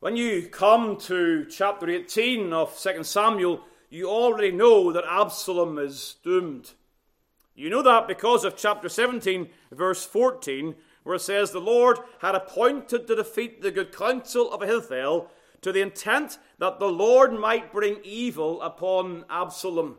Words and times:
When 0.00 0.14
you 0.14 0.48
come 0.48 0.96
to 0.98 1.44
chapter 1.46 1.90
18 1.90 2.52
of 2.52 2.78
2 2.78 3.02
Samuel, 3.02 3.62
you 3.90 4.08
already 4.08 4.52
know 4.52 4.92
that 4.92 5.02
Absalom 5.04 5.76
is 5.76 6.14
doomed. 6.22 6.70
You 7.56 7.68
know 7.68 7.82
that 7.82 8.06
because 8.06 8.44
of 8.44 8.56
chapter 8.56 8.88
17, 8.88 9.48
verse 9.72 10.06
14, 10.06 10.76
where 11.02 11.16
it 11.16 11.22
says, 11.22 11.50
The 11.50 11.58
Lord 11.58 11.98
had 12.20 12.36
appointed 12.36 13.08
to 13.08 13.16
defeat 13.16 13.60
the 13.60 13.72
good 13.72 13.90
counsel 13.90 14.52
of 14.52 14.62
Ahithophel 14.62 15.32
to 15.62 15.72
the 15.72 15.80
intent 15.80 16.38
that 16.58 16.78
the 16.78 16.86
Lord 16.86 17.32
might 17.32 17.72
bring 17.72 17.98
evil 18.04 18.62
upon 18.62 19.24
Absalom. 19.28 19.98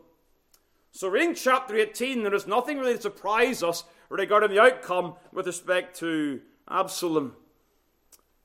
So, 0.94 1.10
reading 1.10 1.36
chapter 1.36 1.76
18, 1.76 2.24
there 2.24 2.34
is 2.34 2.48
nothing 2.48 2.78
really 2.78 2.96
to 2.96 3.02
surprise 3.02 3.62
us 3.64 3.84
regarding 4.08 4.52
the 4.52 4.62
outcome 4.62 5.16
with 5.34 5.46
respect 5.46 6.00
to 6.00 6.40
Absalom. 6.70 7.36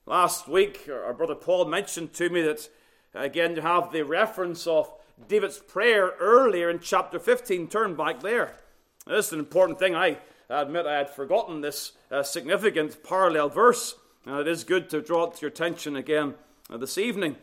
Last 0.07 0.47
week, 0.47 0.87
our 0.87 1.15
brother 1.15 1.33
Paul 1.33 1.65
mentioned 1.65 2.13
to 2.13 2.29
me 2.29 2.43
that, 2.43 2.69
again, 3.15 3.55
you 3.55 3.63
have 3.63 3.91
the 3.91 4.03
reference 4.03 4.67
of 4.67 4.93
David's 5.27 5.57
prayer 5.57 6.13
earlier 6.19 6.69
in 6.69 6.77
chapter 6.77 7.17
15. 7.17 7.67
Turn 7.69 7.95
back 7.95 8.21
there. 8.21 8.55
This 9.07 9.27
is 9.27 9.33
an 9.33 9.39
important 9.39 9.79
thing. 9.79 9.95
I 9.95 10.19
admit 10.47 10.85
I 10.85 10.97
had 10.97 11.09
forgotten 11.09 11.61
this 11.61 11.93
uh, 12.11 12.21
significant 12.21 13.03
parallel 13.03 13.49
verse, 13.49 13.95
and 14.27 14.39
it 14.39 14.47
is 14.47 14.63
good 14.63 14.91
to 14.91 15.01
draw 15.01 15.23
it 15.25 15.37
to 15.37 15.41
your 15.41 15.49
attention 15.49 15.95
again 15.95 16.35
uh, 16.69 16.77
this 16.77 16.99
evening. 16.99 17.37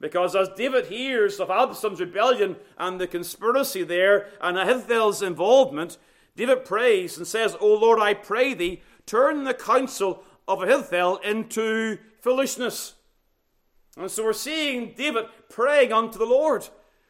Because 0.00 0.36
as 0.36 0.48
David 0.50 0.86
hears 0.86 1.40
of 1.40 1.50
Absalom's 1.50 1.98
rebellion 1.98 2.54
and 2.78 3.00
the 3.00 3.08
conspiracy 3.08 3.82
there 3.82 4.28
and 4.40 4.56
Ahithophel's 4.56 5.20
involvement, 5.20 5.98
David 6.36 6.64
prays 6.64 7.18
and 7.18 7.26
says, 7.26 7.56
O 7.60 7.74
Lord, 7.74 7.98
I 7.98 8.14
pray 8.14 8.54
thee, 8.54 8.82
turn 9.04 9.42
the 9.42 9.54
counsel 9.54 10.22
of 10.46 10.62
Ahithophel 10.62 11.18
into 11.18 11.98
foolishness. 12.24 12.94
And 13.98 14.10
so 14.10 14.24
we're 14.24 14.32
seeing 14.32 14.94
David 14.96 15.26
praying 15.50 15.92
unto 15.92 16.18
the 16.18 16.24
Lord. 16.24 16.66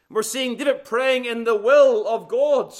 We're 0.09 0.23
seeing 0.23 0.57
David 0.57 0.83
praying 0.83 1.23
in 1.23 1.45
the 1.45 1.55
will 1.55 2.05
of 2.05 2.27
God. 2.27 2.73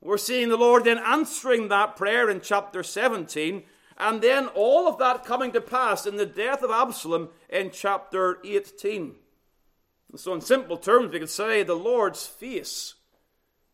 We're 0.00 0.18
seeing 0.18 0.48
the 0.48 0.56
Lord 0.56 0.84
then 0.84 0.98
answering 0.98 1.68
that 1.68 1.96
prayer 1.96 2.28
in 2.28 2.40
chapter 2.40 2.82
17, 2.82 3.62
and 3.96 4.20
then 4.20 4.48
all 4.48 4.88
of 4.88 4.98
that 4.98 5.24
coming 5.24 5.52
to 5.52 5.60
pass 5.60 6.04
in 6.04 6.16
the 6.16 6.26
death 6.26 6.64
of 6.64 6.70
Absalom 6.72 7.28
in 7.48 7.70
chapter 7.70 8.38
18. 8.44 9.14
And 10.10 10.20
so, 10.20 10.34
in 10.34 10.40
simple 10.40 10.76
terms, 10.76 11.12
we 11.12 11.20
could 11.20 11.30
say 11.30 11.62
the 11.62 11.74
Lord's 11.74 12.26
face 12.26 12.94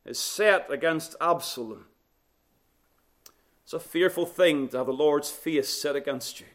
is 0.04 0.20
set 0.20 0.70
against 0.70 1.16
Absalom. 1.20 1.86
It's 3.64 3.72
a 3.72 3.80
fearful 3.80 4.26
thing 4.26 4.68
to 4.68 4.78
have 4.78 4.86
the 4.86 4.92
Lord's 4.92 5.30
face 5.30 5.70
set 5.70 5.96
against 5.96 6.40
you. 6.40 6.46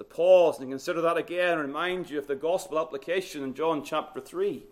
To 0.00 0.04
pause 0.04 0.58
and 0.58 0.70
consider 0.70 1.02
that 1.02 1.18
again 1.18 1.58
and 1.58 1.60
remind 1.60 2.08
you 2.08 2.18
of 2.18 2.26
the 2.26 2.34
gospel 2.34 2.78
application 2.78 3.44
in 3.44 3.52
John 3.52 3.84
chapter 3.84 4.18
3 4.18 4.64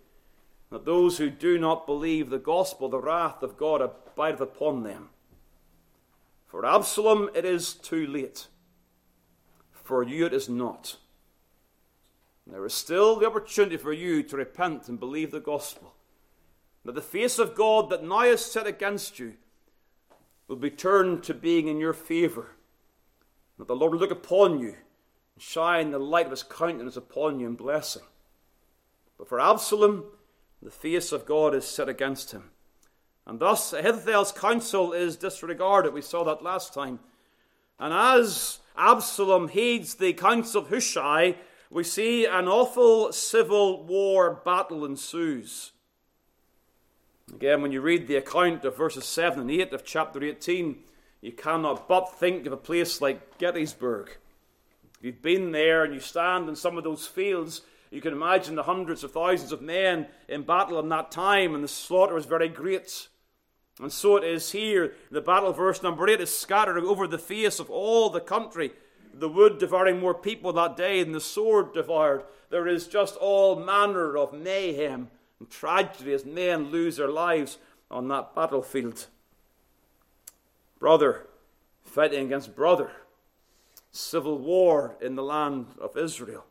that 0.71 0.85
those 0.85 1.19
who 1.19 1.29
do 1.29 1.59
not 1.59 1.85
believe 1.85 2.31
the 2.31 2.39
gospel, 2.39 2.89
the 2.89 2.97
wrath 2.97 3.43
of 3.43 3.55
God 3.55 3.79
abideth 3.79 4.41
upon 4.41 4.81
them. 4.81 5.09
For 6.47 6.65
Absalom 6.65 7.29
it 7.35 7.45
is 7.45 7.75
too 7.75 8.07
late. 8.07 8.47
For 9.71 10.01
you 10.01 10.25
it 10.25 10.33
is 10.33 10.49
not. 10.49 10.97
There 12.47 12.65
is 12.65 12.73
still 12.73 13.19
the 13.19 13.27
opportunity 13.27 13.77
for 13.77 13.93
you 13.93 14.23
to 14.23 14.35
repent 14.35 14.89
and 14.89 14.99
believe 14.99 15.29
the 15.29 15.39
gospel. 15.39 15.93
That 16.85 16.95
the 16.95 17.03
face 17.03 17.37
of 17.37 17.53
God 17.53 17.91
that 17.91 18.03
now 18.03 18.21
is 18.21 18.43
set 18.43 18.65
against 18.65 19.19
you 19.19 19.33
will 20.47 20.55
be 20.55 20.71
turned 20.71 21.21
to 21.25 21.35
being 21.35 21.67
in 21.67 21.77
your 21.77 21.93
favor. 21.93 22.55
That 23.59 23.67
the 23.67 23.75
Lord 23.75 23.91
will 23.91 23.99
look 23.99 24.09
upon 24.09 24.57
you 24.57 24.73
shine 25.41 25.91
the 25.91 25.99
light 25.99 26.25
of 26.25 26.31
his 26.31 26.43
countenance 26.43 26.97
upon 26.97 27.39
you 27.39 27.47
in 27.47 27.55
blessing. 27.55 28.03
But 29.17 29.27
for 29.27 29.39
Absalom, 29.39 30.05
the 30.61 30.71
face 30.71 31.11
of 31.11 31.25
God 31.25 31.53
is 31.53 31.65
set 31.65 31.89
against 31.89 32.31
him. 32.31 32.51
And 33.25 33.39
thus 33.39 33.73
Ahithophel's 33.73 34.31
counsel 34.31 34.91
is 34.93 35.15
disregarded. 35.15 35.93
We 35.93 36.01
saw 36.01 36.23
that 36.23 36.43
last 36.43 36.73
time. 36.73 36.99
And 37.79 37.93
as 37.93 38.59
Absalom 38.77 39.49
heeds 39.49 39.95
the 39.95 40.13
counsel 40.13 40.63
of 40.63 40.69
Hushai, 40.69 41.35
we 41.69 41.83
see 41.83 42.25
an 42.25 42.47
awful 42.47 43.13
civil 43.13 43.83
war 43.83 44.41
battle 44.43 44.83
ensues. 44.83 45.71
Again, 47.33 47.61
when 47.61 47.71
you 47.71 47.81
read 47.81 48.07
the 48.07 48.15
account 48.15 48.65
of 48.65 48.75
verses 48.75 49.05
7 49.05 49.39
and 49.39 49.51
8 49.51 49.73
of 49.73 49.85
chapter 49.85 50.23
18, 50.23 50.79
you 51.21 51.31
cannot 51.31 51.87
but 51.87 52.17
think 52.17 52.47
of 52.47 52.53
a 52.53 52.57
place 52.57 53.01
like 53.01 53.37
Gettysburg. 53.37 54.17
If 54.99 55.05
you've 55.05 55.21
been 55.21 55.53
there 55.53 55.85
and 55.85 55.93
you 55.93 56.01
stand 56.01 56.49
in 56.49 56.55
some 56.55 56.77
of 56.77 56.83
those 56.83 57.07
fields, 57.07 57.61
you 57.89 58.01
can 58.01 58.11
imagine 58.13 58.55
the 58.55 58.63
hundreds 58.63 59.03
of 59.03 59.13
thousands 59.13 59.53
of 59.53 59.61
men 59.61 60.07
in 60.27 60.43
battle 60.43 60.77
in 60.79 60.89
that 60.89 61.09
time, 61.09 61.55
and 61.55 61.63
the 61.63 61.69
slaughter 61.69 62.13
was 62.13 62.25
very 62.25 62.49
great. 62.49 63.07
And 63.79 63.93
so 63.93 64.17
it 64.17 64.25
is 64.25 64.51
here. 64.51 64.93
The 65.09 65.21
battle, 65.21 65.53
verse 65.53 65.81
number 65.81 66.07
8, 66.09 66.19
is 66.19 66.37
scattered 66.37 66.77
over 66.83 67.07
the 67.07 67.17
face 67.17 67.59
of 67.59 67.69
all 67.69 68.09
the 68.09 68.19
country. 68.19 68.71
The 69.13 69.29
wood 69.29 69.57
devouring 69.57 70.01
more 70.01 70.13
people 70.13 70.51
that 70.53 70.75
day 70.75 71.01
than 71.01 71.13
the 71.13 71.21
sword 71.21 71.73
devoured. 71.73 72.25
There 72.49 72.67
is 72.67 72.87
just 72.87 73.15
all 73.15 73.55
manner 73.55 74.17
of 74.17 74.33
mayhem 74.33 75.09
and 75.39 75.49
tragedy 75.49 76.11
as 76.11 76.25
men 76.25 76.71
lose 76.71 76.97
their 76.97 77.07
lives 77.07 77.57
on 77.89 78.09
that 78.09 78.35
battlefield. 78.35 79.07
Brother 80.77 81.25
fighting 81.83 82.25
against 82.25 82.55
brother. 82.55 82.91
Civil 83.91 84.37
war 84.37 84.97
in 85.01 85.15
the 85.15 85.23
land 85.23 85.67
of 85.79 85.97
Israel. 85.97 86.45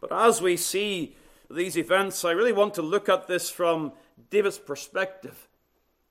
But 0.00 0.12
as 0.12 0.40
we 0.40 0.56
see 0.56 1.16
these 1.50 1.76
events, 1.76 2.24
I 2.24 2.32
really 2.32 2.52
want 2.52 2.74
to 2.74 2.82
look 2.82 3.08
at 3.08 3.26
this 3.26 3.50
from 3.50 3.92
David's 4.30 4.58
perspective. 4.58 5.48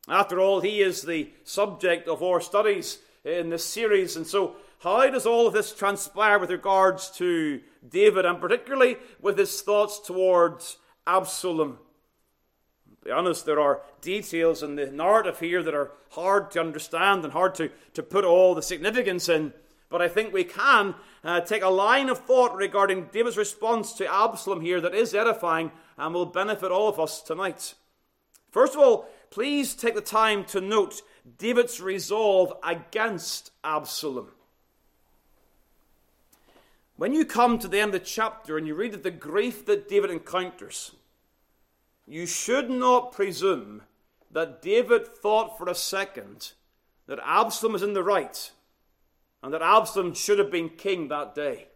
After 0.08 0.40
all, 0.40 0.62
he 0.62 0.82
is 0.82 1.04
the 1.04 1.32
subject 1.44 2.08
of 2.08 2.24
our 2.24 2.42
studies 2.42 3.00
in 3.24 3.50
this 3.50 3.66
series, 3.66 4.16
and 4.16 4.26
so 4.26 4.56
how 4.80 5.08
does 5.10 5.26
all 5.26 5.46
of 5.46 5.54
this 5.54 5.74
transpire 5.74 6.40
with 6.40 6.50
regards 6.50 7.12
to 7.12 7.62
David, 7.88 8.26
and 8.26 8.40
particularly 8.40 8.98
with 9.22 9.38
his 9.38 9.62
thoughts 9.62 10.00
towards 10.00 10.78
Absalom. 11.06 11.80
To 13.02 13.06
be 13.06 13.12
honest, 13.12 13.46
there 13.46 13.60
are 13.60 13.82
details 14.02 14.64
in 14.64 14.76
the 14.76 14.88
narrative 14.88 15.40
here 15.40 15.64
that 15.64 15.74
are 15.74 15.92
hard 16.12 16.52
to 16.52 16.60
understand 16.60 17.24
and 17.24 17.34
hard 17.34 17.56
to, 17.56 17.70
to 17.94 18.04
put 18.04 18.26
all 18.26 18.56
the 18.56 18.62
significance 18.62 19.30
in. 19.30 19.54
But 19.90 20.02
I 20.02 20.08
think 20.08 20.32
we 20.32 20.44
can 20.44 20.94
uh, 21.24 21.42
take 21.42 21.64
a 21.64 21.70
line 21.70 22.10
of 22.10 22.20
thought 22.20 22.56
regarding 22.56 23.10
David's 23.12 23.38
response 23.38 23.94
to 23.94 24.12
Absalom 24.12 24.62
here 24.62 24.80
that 24.82 24.94
is 24.94 25.16
edifying 25.16 25.72
and 25.98 26.14
will 26.14 26.28
benefit 26.28 26.72
all 26.72 26.88
of 26.88 27.00
us 27.00 27.22
tonight. 27.22 27.74
First 28.52 28.76
of 28.76 28.80
all, 28.80 29.10
please 29.32 29.74
take 29.74 29.96
the 29.96 30.02
time 30.02 30.46
to 30.46 30.62
note 30.62 31.02
David's 31.38 31.82
resolve 31.82 32.54
against 32.64 33.52
Absalom. 33.64 34.30
When 36.96 37.14
you 37.14 37.26
come 37.26 37.58
to 37.60 37.68
the 37.68 37.80
end 37.80 37.96
of 37.96 38.02
the 38.02 38.06
chapter 38.06 38.58
and 38.58 38.68
you 38.68 38.76
read 38.76 38.94
of 38.94 39.04
the 39.04 39.12
grief 39.12 39.66
that 39.66 39.88
David 39.88 40.12
encounters, 40.12 40.92
you 42.06 42.26
should 42.26 42.70
not 42.70 43.12
presume 43.12 43.84
that 44.32 44.62
David 44.62 45.08
thought 45.08 45.58
for 45.58 45.70
a 45.70 45.76
second 45.76 46.54
that 47.08 47.20
Absalom 47.24 47.74
was 47.74 47.84
in 47.84 47.94
the 47.94 48.04
right 48.04 48.52
and 49.42 49.54
that 49.54 49.62
Absalom 49.62 50.14
should 50.14 50.40
have 50.40 50.52
been 50.52 50.70
king 50.70 51.08
that 51.08 51.36
day. 51.36 51.68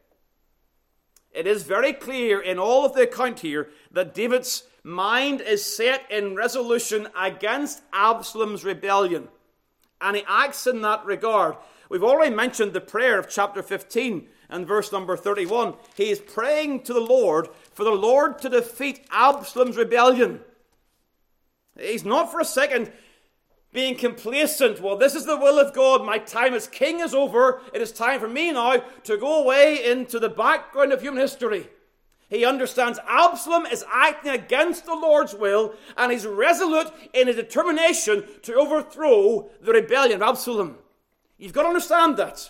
It 1.31 1.47
is 1.47 1.63
very 1.63 1.93
clear 1.93 2.39
in 2.39 2.59
all 2.59 2.85
of 2.85 2.93
the 2.93 3.03
account 3.03 3.39
here 3.39 3.69
that 3.91 4.13
David's 4.13 4.63
mind 4.83 5.41
is 5.41 5.65
set 5.65 6.09
in 6.11 6.35
resolution 6.35 7.07
against 7.19 7.81
Absalom's 7.91 8.63
rebellion, 8.63 9.29
and 9.99 10.17
he 10.17 10.23
acts 10.27 10.67
in 10.67 10.81
that 10.81 11.05
regard. 11.05 11.55
We've 11.89 12.03
already 12.03 12.35
mentioned 12.35 12.73
the 12.73 12.81
prayer 12.81 13.17
of 13.17 13.29
chapter 13.29 13.63
15 13.63 14.27
and 14.49 14.67
verse 14.67 14.91
number 14.91 15.17
31. 15.17 15.75
He 15.95 16.09
is 16.09 16.19
praying 16.19 16.83
to 16.83 16.93
the 16.93 16.99
Lord 16.99 17.49
for 17.73 17.83
the 17.83 17.91
Lord 17.91 18.39
to 18.39 18.49
defeat 18.49 19.05
Absalom's 19.11 19.77
rebellion. 19.77 20.41
He's 21.79 22.05
not 22.05 22.31
for 22.31 22.39
a 22.39 22.45
second 22.45 22.91
being 23.73 23.95
complacent. 23.95 24.79
Well, 24.79 24.95
this 24.95 25.15
is 25.15 25.25
the 25.25 25.35
will 25.35 25.59
of 25.59 25.73
God. 25.73 26.05
My 26.05 26.19
time 26.19 26.53
as 26.53 26.67
king 26.67 26.99
is 26.99 27.13
over. 27.13 27.61
It 27.73 27.81
is 27.81 27.91
time 27.91 28.19
for 28.19 28.29
me 28.29 28.51
now 28.51 28.83
to 29.03 29.17
go 29.17 29.41
away 29.41 29.83
into 29.83 30.19
the 30.19 30.29
background 30.29 30.93
of 30.93 31.01
human 31.01 31.19
history. 31.19 31.67
He 32.29 32.45
understands 32.45 32.99
Absalom 33.07 33.65
is 33.65 33.83
acting 33.91 34.31
against 34.31 34.85
the 34.85 34.95
Lord's 34.95 35.35
will, 35.35 35.73
and 35.97 36.11
he's 36.11 36.25
resolute 36.25 36.91
in 37.13 37.27
his 37.27 37.35
determination 37.35 38.25
to 38.43 38.55
overthrow 38.55 39.49
the 39.61 39.73
rebellion 39.73 40.21
of 40.21 40.29
Absalom. 40.29 40.77
You've 41.37 41.53
got 41.53 41.63
to 41.63 41.67
understand 41.67 42.17
that. 42.17 42.49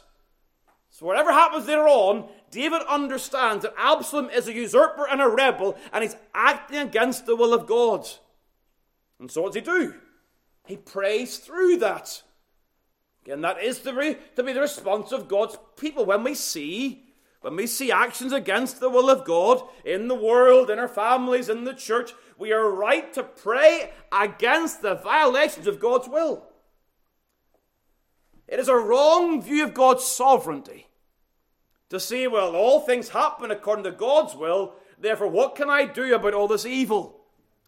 So, 0.90 1.06
whatever 1.06 1.32
happens 1.32 1.68
later 1.68 1.88
on, 1.88 2.30
David 2.52 2.82
understands 2.88 3.64
that 3.64 3.74
Absalom 3.78 4.30
is 4.30 4.48
a 4.48 4.54
usurper 4.54 5.08
and 5.10 5.22
a 5.22 5.28
rebel, 5.28 5.76
and 5.92 6.04
he's 6.04 6.16
acting 6.36 6.78
against 6.78 7.26
the 7.26 7.36
will 7.36 7.54
of 7.54 7.66
God. 7.66 8.08
And 9.20 9.32
so, 9.32 9.42
what 9.42 9.54
does 9.54 9.62
he 9.62 9.66
do? 9.66 9.96
He 10.66 10.78
prays 10.78 11.38
through 11.38 11.78
that. 11.78 12.24
Again, 13.26 13.42
that 13.42 13.62
is 13.62 13.80
to 13.80 13.94
be, 13.94 14.18
to 14.36 14.44
be 14.44 14.54
the 14.54 14.62
response 14.62 15.12
of 15.12 15.28
God's 15.28 15.58
people 15.78 16.06
when 16.06 16.24
we 16.24 16.36
see 16.36 17.04
when 17.44 17.58
we 17.58 17.68
see 17.68 17.92
actions 17.92 18.32
against 18.32 18.80
the 18.80 18.90
will 18.90 19.10
of 19.10 19.26
God 19.26 19.64
in 19.84 20.08
the 20.08 20.16
world, 20.16 20.70
in 20.70 20.80
our 20.80 20.88
families, 20.88 21.50
in 21.50 21.66
the 21.66 21.74
church, 21.74 22.14
we 22.38 22.54
are 22.54 22.70
right 22.70 23.12
to 23.14 23.22
pray 23.22 23.92
against 24.14 24.82
the 24.82 24.96
violations 24.96 25.68
of 25.68 25.78
God's 25.80 26.08
will. 26.08 26.48
It 28.48 28.60
is 28.60 28.70
a 28.70 28.78
wrong 28.78 29.42
view 29.42 29.66
of 29.66 29.74
God's 29.74 30.06
sovereignty 30.06 30.88
to 31.90 32.00
say, 32.00 32.28
well, 32.28 32.56
all 32.56 32.80
things 32.80 33.10
happen 33.10 33.52
according 33.52 33.84
to 33.84 33.92
God's 33.92 34.36
will, 34.36 34.76
therefore, 34.98 35.28
what 35.28 35.56
can 35.58 35.70
I 35.70 35.86
do 35.86 36.16
about 36.16 36.34
all 36.34 36.48
this 36.48 36.66
evil? 36.66 37.23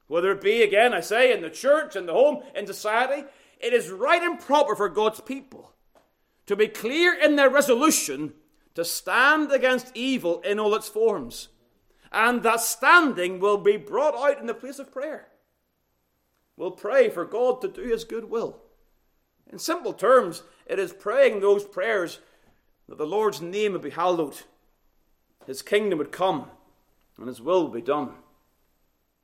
Whether 0.07 0.31
it 0.31 0.41
be, 0.41 0.61
again, 0.61 0.93
I 0.93 0.99
say, 0.99 1.33
in 1.33 1.41
the 1.41 1.49
church, 1.49 1.95
in 1.95 2.05
the 2.05 2.13
home, 2.13 2.43
in 2.55 2.67
society, 2.67 3.23
it 3.59 3.73
is 3.73 3.89
right 3.89 4.21
and 4.21 4.39
proper 4.39 4.75
for 4.75 4.89
God's 4.89 5.21
people 5.21 5.73
to 6.45 6.55
be 6.55 6.67
clear 6.67 7.13
in 7.13 7.35
their 7.35 7.49
resolution 7.49 8.33
to 8.75 8.85
stand 8.85 9.51
against 9.51 9.95
evil 9.95 10.41
in 10.41 10.59
all 10.59 10.75
its 10.75 10.87
forms. 10.87 11.49
And 12.11 12.43
that 12.43 12.61
standing 12.61 13.39
will 13.39 13.57
be 13.57 13.77
brought 13.77 14.15
out 14.15 14.39
in 14.39 14.47
the 14.47 14.53
place 14.53 14.79
of 14.79 14.91
prayer. 14.91 15.27
We'll 16.55 16.71
pray 16.71 17.09
for 17.09 17.25
God 17.25 17.61
to 17.61 17.67
do 17.67 17.81
His 17.81 18.03
good 18.03 18.29
will. 18.29 18.61
In 19.51 19.59
simple 19.59 19.93
terms, 19.93 20.43
it 20.65 20.79
is 20.79 20.93
praying 20.93 21.39
those 21.39 21.65
prayers 21.65 22.19
that 22.87 22.97
the 22.97 23.05
Lord's 23.05 23.41
name 23.41 23.73
would 23.73 23.81
be 23.81 23.89
hallowed, 23.89 24.37
His 25.45 25.61
kingdom 25.61 25.99
would 25.99 26.11
come, 26.11 26.49
and 27.17 27.27
His 27.27 27.41
will 27.41 27.63
would 27.63 27.73
be 27.73 27.81
done. 27.81 28.11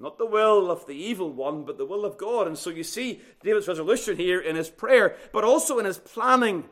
Not 0.02 0.18
the 0.18 0.26
will 0.26 0.72
of 0.72 0.88
the 0.88 0.96
evil 0.96 1.32
one, 1.32 1.64
but 1.64 1.78
the 1.78 1.86
will 1.86 2.06
of 2.06 2.18
God. 2.18 2.48
And 2.48 2.58
so 2.58 2.72
you 2.72 2.84
see 2.84 3.22
David's 3.44 3.68
resolution 3.68 4.18
here 4.18 4.40
in 4.40 4.56
his 4.56 4.70
prayer, 4.70 5.16
but 5.32 5.44
also 5.44 5.78
in 5.78 5.86
his 5.86 6.00
planning. 6.00 6.66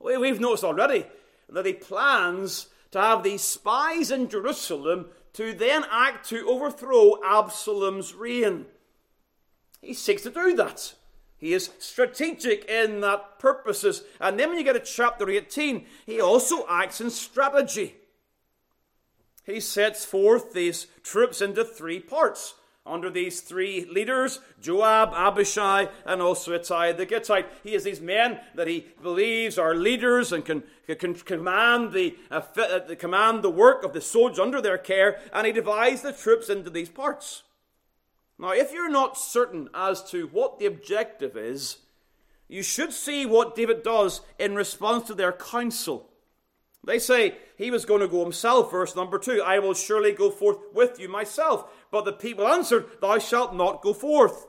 We've 0.00 0.40
noticed 0.40 0.64
already 0.64 1.04
that 1.50 1.66
he 1.66 1.74
plans 1.74 2.68
to 2.92 3.00
have 3.00 3.22
these 3.22 3.42
spies 3.42 4.10
in 4.10 4.30
Jerusalem 4.30 5.10
to 5.34 5.52
then 5.52 5.84
act 5.90 6.26
to 6.30 6.48
overthrow 6.48 7.20
Absalom's 7.22 8.14
reign. 8.14 8.64
He 9.82 9.92
seeks 9.92 10.22
to 10.22 10.30
do 10.30 10.56
that. 10.56 10.94
He 11.36 11.52
is 11.52 11.70
strategic 11.80 12.64
in 12.64 13.00
that 13.00 13.40
purposes. 13.40 14.04
And 14.20 14.38
then 14.38 14.48
when 14.48 14.58
you 14.58 14.64
get 14.64 14.72
to 14.72 14.80
chapter 14.80 15.28
18, 15.28 15.84
he 16.06 16.20
also 16.20 16.66
acts 16.66 17.00
in 17.00 17.10
strategy. 17.10 17.96
He 19.44 19.60
sets 19.60 20.04
forth 20.04 20.52
these 20.52 20.86
troops 21.02 21.40
into 21.40 21.64
three 21.64 22.00
parts 22.00 22.54
under 22.84 23.10
these 23.10 23.40
three 23.40 23.84
leaders 23.84 24.40
Joab, 24.60 25.12
Abishai, 25.14 25.88
and 26.04 26.20
also 26.20 26.52
Ittai 26.52 26.92
the 26.92 27.06
Gittite. 27.06 27.46
He 27.62 27.74
has 27.74 27.84
these 27.84 28.00
men 28.00 28.40
that 28.54 28.66
he 28.66 28.86
believes 29.02 29.58
are 29.58 29.74
leaders 29.74 30.32
and 30.32 30.44
can, 30.44 30.64
can 30.98 31.14
command, 31.14 31.92
the, 31.92 32.16
uh, 32.30 32.42
uh 32.56 32.94
command 32.96 33.42
the 33.42 33.50
work 33.50 33.84
of 33.84 33.92
the 33.92 34.00
soldiers 34.00 34.38
under 34.38 34.60
their 34.60 34.78
care, 34.78 35.20
and 35.32 35.46
he 35.46 35.52
divides 35.52 36.02
the 36.02 36.12
troops 36.12 36.48
into 36.48 36.70
these 36.70 36.88
parts. 36.88 37.42
Now, 38.38 38.50
if 38.50 38.72
you're 38.72 38.90
not 38.90 39.18
certain 39.18 39.68
as 39.74 40.02
to 40.10 40.26
what 40.26 40.58
the 40.58 40.66
objective 40.66 41.36
is, 41.36 41.78
you 42.48 42.62
should 42.62 42.92
see 42.92 43.24
what 43.24 43.54
David 43.54 43.82
does 43.82 44.20
in 44.38 44.54
response 44.54 45.06
to 45.06 45.14
their 45.14 45.32
counsel. 45.32 46.11
They 46.84 46.98
say 46.98 47.36
he 47.56 47.70
was 47.70 47.84
going 47.84 48.00
to 48.00 48.08
go 48.08 48.22
himself, 48.22 48.70
verse 48.70 48.96
number 48.96 49.18
two. 49.18 49.40
I 49.42 49.58
will 49.60 49.74
surely 49.74 50.12
go 50.12 50.30
forth 50.30 50.58
with 50.74 50.98
you 50.98 51.08
myself. 51.08 51.70
But 51.90 52.04
the 52.04 52.12
people 52.12 52.46
answered, 52.46 52.86
Thou 53.00 53.18
shalt 53.18 53.54
not 53.54 53.82
go 53.82 53.92
forth. 53.92 54.46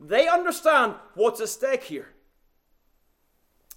They 0.00 0.28
understand 0.28 0.94
what's 1.14 1.40
at 1.40 1.48
stake 1.48 1.84
here. 1.84 2.08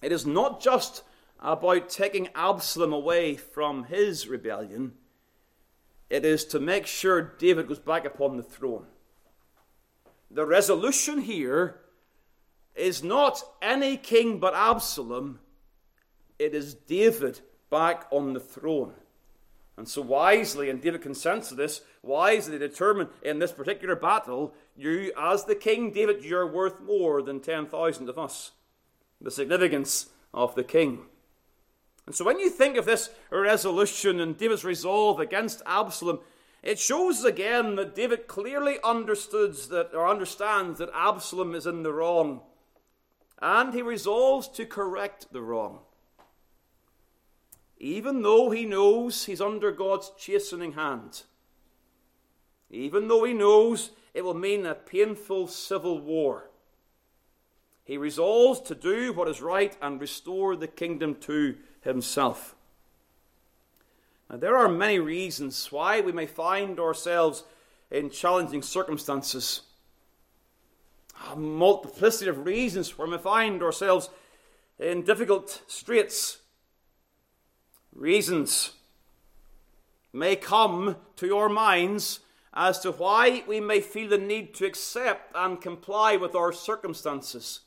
It 0.02 0.12
is 0.12 0.26
not 0.26 0.62
just 0.62 1.04
about 1.40 1.90
taking 1.90 2.30
Absalom 2.36 2.94
away 2.94 3.36
from 3.36 3.86
his 3.86 4.28
rebellion, 4.28 4.94
it 6.10 6.24
is 6.24 6.46
to 6.46 6.60
make 6.60 6.86
sure 6.86 7.22
David 7.22 7.68
goes 7.68 7.80
back 7.80 8.06
upon 8.06 8.38
the 8.38 8.44
throne. 8.44 8.86
The 10.30 10.46
resolution 10.46 11.22
here 11.22 11.82
is 12.76 13.04
not 13.04 13.42
any 13.62 13.98
king 13.98 14.40
but 14.40 14.54
Absalom, 14.54 15.40
it 16.38 16.54
is 16.54 16.74
David 16.74 17.42
back 17.72 18.06
on 18.12 18.34
the 18.34 18.40
throne. 18.40 18.94
And 19.78 19.88
so 19.88 20.04
wisely, 20.04 20.70
and 20.70 20.80
David 20.80 21.02
consents 21.02 21.50
to 21.50 21.56
this, 21.56 21.82
wisely 22.04 22.60
determined 22.60 23.10
in 23.24 23.40
this 23.40 23.52
particular 23.52 23.96
battle, 23.96 24.54
you, 24.78 25.12
as 25.18 25.46
the 25.46 25.56
king, 25.56 25.92
David, 25.92 26.24
you're 26.24 26.46
worth 26.46 26.82
more 26.82 27.24
than 27.24 27.40
10,000 27.40 28.10
of 28.10 28.20
us. 28.20 28.52
The 29.20 29.32
significance 29.32 30.10
of 30.34 30.54
the 30.54 30.64
king. 30.64 31.06
And 32.06 32.14
so 32.14 32.26
when 32.26 32.40
you 32.40 32.50
think 32.50 32.78
of 32.78 32.86
this 32.86 33.10
resolution 33.32 34.20
and 34.20 34.38
David's 34.38 34.66
resolve 34.66 35.20
against 35.20 35.64
Absalom, 35.66 36.20
it 36.62 36.78
shows 36.78 37.24
again 37.24 37.76
that 37.78 37.96
David 37.96 38.28
clearly 38.28 38.78
understood 38.84 39.56
that, 39.70 39.96
or 39.96 40.08
understands 40.08 40.78
that 40.80 40.90
Absalom 40.94 41.56
is 41.56 41.66
in 41.66 41.84
the 41.84 41.94
wrong. 41.94 42.42
And 43.42 43.74
he 43.74 43.82
resolves 43.82 44.48
to 44.50 44.66
correct 44.66 45.28
the 45.32 45.42
wrong 45.42 45.80
even 47.82 48.22
though 48.22 48.52
he 48.52 48.64
knows 48.64 49.26
he's 49.26 49.42
under 49.42 49.72
God's 49.72 50.12
chastening 50.16 50.74
hand, 50.74 51.24
even 52.70 53.08
though 53.08 53.24
he 53.24 53.34
knows 53.34 53.90
it 54.14 54.24
will 54.24 54.36
mean 54.36 54.68
a 54.68 54.76
painful 54.76 55.48
civil 55.48 56.00
war, 56.00 56.52
he 57.84 57.98
resolves 57.98 58.62
to 58.62 58.76
do 58.76 59.12
what 59.12 59.28
is 59.28 59.42
right 59.42 59.76
and 59.82 60.00
restore 60.00 60.56
the 60.56 60.68
kingdom 60.68 61.16
to 61.22 61.58
himself. 61.82 62.56
Now, 64.30 64.38
there 64.38 64.56
are 64.56 64.70
many 64.70 65.00
reasons 65.00 65.72
why 65.72 66.02
we 66.02 66.12
may 66.12 66.28
find 66.28 66.80
ourselves 66.80 67.46
in 67.90 68.12
challenging 68.12 68.62
circumstances. 68.62 69.62
A 71.32 71.36
multiplicity 71.36 72.30
of 72.30 72.46
reasons 72.46 72.96
where 72.96 73.08
we 73.08 73.18
find 73.18 73.64
ourselves 73.64 74.12
in 74.78 75.02
difficult 75.02 75.64
straits 75.66 76.41
reasons 77.94 78.72
may 80.14 80.36
come 80.36 80.98
to 81.16 81.28
your 81.28 81.50
minds 81.50 82.20
as 82.54 82.80
to 82.80 82.92
why 82.92 83.44
we 83.48 83.60
may 83.60 83.80
feel 83.80 84.10
the 84.10 84.18
need 84.18 84.54
to 84.56 84.66
accept 84.66 85.32
and 85.36 85.62
comply 85.62 86.18
with 86.18 86.36
our 86.36 86.52
circumstances. 86.52 87.62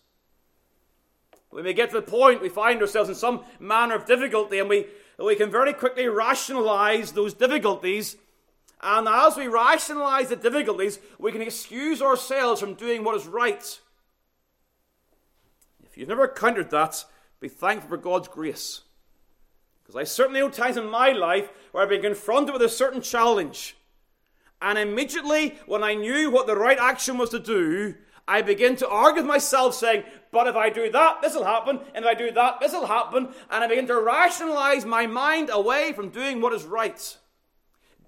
We 1.51 1.63
may 1.63 1.73
get 1.73 1.91
to 1.91 1.97
the 1.97 2.03
point 2.03 2.43
we 2.43 2.49
find 2.49 2.81
ourselves 2.81 3.09
in 3.09 3.15
some 3.15 3.45
manner 3.61 3.95
of 3.95 4.07
difficulty, 4.07 4.59
and 4.59 4.69
we, 4.69 4.87
we 5.19 5.37
can 5.37 5.51
very 5.51 5.73
quickly 5.73 6.09
rationalize 6.09 7.13
those 7.13 7.33
difficulties. 7.33 8.17
And 8.83 9.09
as 9.09 9.37
we 9.37 9.47
rationalize 9.47 10.29
the 10.29 10.37
difficulties, 10.37 10.99
we 11.19 11.33
can 11.33 11.41
excuse 11.41 12.03
ourselves 12.03 12.61
from 12.61 12.75
doing 12.75 13.05
what 13.05 13.17
is 13.17 13.27
right. 13.27 13.81
If 15.85 15.97
you've 15.97 16.09
never 16.09 16.29
countered 16.29 16.71
that, 16.71 17.05
be 17.41 17.49
thankful 17.49 17.89
for 17.89 17.97
God's 17.97 18.29
grace. 18.29 18.83
Because 19.85 20.01
I 20.01 20.05
certainly 20.05 20.41
know 20.41 20.49
times 20.49 20.77
in 20.77 20.89
my 20.89 21.13
life 21.13 21.51
where 21.71 21.83
I've 21.83 21.91
been 21.91 22.03
confronted 22.03 22.55
with 22.55 22.63
a 22.63 22.69
certain 22.69 23.03
challenge. 23.03 23.77
And 24.63 24.79
immediately, 24.79 25.59
when 25.67 25.83
I 25.83 25.95
knew 25.95 26.31
what 26.31 26.47
the 26.47 26.57
right 26.57 26.79
action 26.79 27.19
was 27.19 27.31
to 27.31 27.39
do, 27.39 27.95
I 28.27 28.41
begin 28.41 28.77
to 28.77 28.89
argue 28.89 29.21
with 29.21 29.29
myself, 29.29 29.75
saying, 29.75 30.05
But 30.33 30.47
if 30.47 30.57
I 30.57 30.71
do 30.71 30.91
that, 30.91 31.21
this 31.21 31.35
will 31.35 31.45
happen. 31.45 31.81
And 31.95 32.05
if 32.05 32.11
I 32.11 32.15
do 32.15 32.31
that, 32.31 32.61
this 32.61 32.73
will 32.73 32.87
happen. 32.87 33.29
And 33.51 33.63
I 33.63 33.67
begin 33.67 33.87
to 33.89 34.01
rationalize 34.01 34.87
my 34.87 35.07
mind 35.07 35.51
away 35.53 35.93
from 35.93 36.09
doing 36.09 36.41
what 36.41 36.55
is 36.55 36.65
right. 36.65 37.19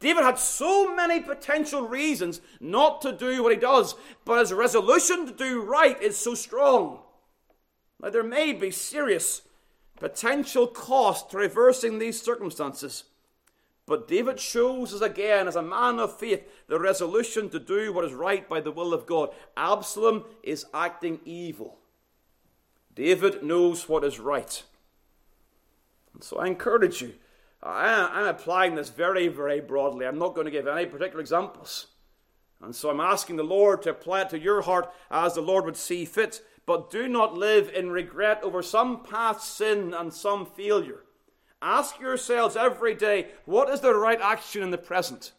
David 0.01 0.23
had 0.23 0.39
so 0.39 0.95
many 0.95 1.21
potential 1.21 1.87
reasons 1.87 2.41
not 2.61 3.03
to 3.03 3.13
do 3.13 3.43
what 3.43 3.53
he 3.53 3.59
does, 3.59 3.95
but 4.25 4.41
his 4.41 4.53
resolution 4.53 5.27
to 5.27 5.33
do 5.33 5.63
right 5.63 6.01
is 6.03 6.17
so 6.17 6.35
strong. 6.35 7.01
Now, 8.03 8.11
there 8.11 8.23
may 8.23 8.53
be 8.53 8.71
serious 8.71 9.43
potential 9.97 10.67
cost 10.67 11.31
to 11.31 11.39
reversing 11.39 11.99
these 11.99 12.21
circumstances. 12.21 13.05
But 13.87 14.09
David 14.09 14.41
shows 14.41 14.93
us 14.93 15.01
again, 15.01 15.47
as 15.47 15.57
a 15.57 15.63
man 15.63 16.01
of 16.01 16.19
faith, 16.19 16.43
the 16.67 16.81
resolution 16.81 17.49
to 17.51 17.61
do 17.61 17.93
what 17.93 18.05
is 18.05 18.13
right 18.13 18.49
by 18.49 18.61
the 18.61 18.73
will 18.73 18.93
of 18.93 19.07
God. 19.07 19.31
Absalom 19.57 20.25
is 20.43 20.67
acting 20.75 21.21
evil. 21.25 21.79
David 22.95 23.45
knows 23.45 23.89
what 23.89 24.03
is 24.03 24.19
right. 24.19 24.63
And 26.15 26.25
so 26.25 26.39
I 26.39 26.47
encourage 26.47 27.01
you. 27.01 27.15
I, 27.63 28.21
am 28.21 28.27
applying 28.27 28.75
this 28.75 28.89
very, 28.89 29.29
very 29.29 29.61
broadly. 29.61 30.07
I'm 30.07 30.19
not 30.19 30.35
going 30.35 30.47
to 30.47 30.51
give 30.51 30.67
any 30.67 30.87
particular 30.87 31.21
examples. 31.21 31.89
And 32.63 32.75
so 32.75 32.91
I'm 32.91 33.01
asking 33.01 33.37
the 33.37 33.45
Lord 33.45 33.83
to 33.83 33.91
apply 33.91 34.23
it 34.23 34.31
to 34.31 34.39
your 34.39 34.63
heart 34.63 34.91
as 35.11 35.35
the 35.35 35.43
Lord 35.43 35.65
would 35.65 35.77
see 35.77 36.05
fit 36.05 36.41
but 36.67 36.91
do 36.91 37.09
not 37.09 37.35
live 37.35 37.71
in 37.71 37.91
regret 37.91 38.43
over 38.43 38.63
some 38.63 39.05
past 39.05 39.57
sin 39.57 39.95
and 39.95 40.13
some 40.13 40.45
failure. 40.45 41.05
Ask 41.63 41.99
yourselves 42.01 42.57
every 42.57 42.95
day 42.95 43.29
what 43.45 43.71
is 43.71 43.81
the 43.81 43.95
right 43.95 44.21
action 44.21 44.63
in 44.63 44.71
the 44.71 44.79
present? 44.79 45.33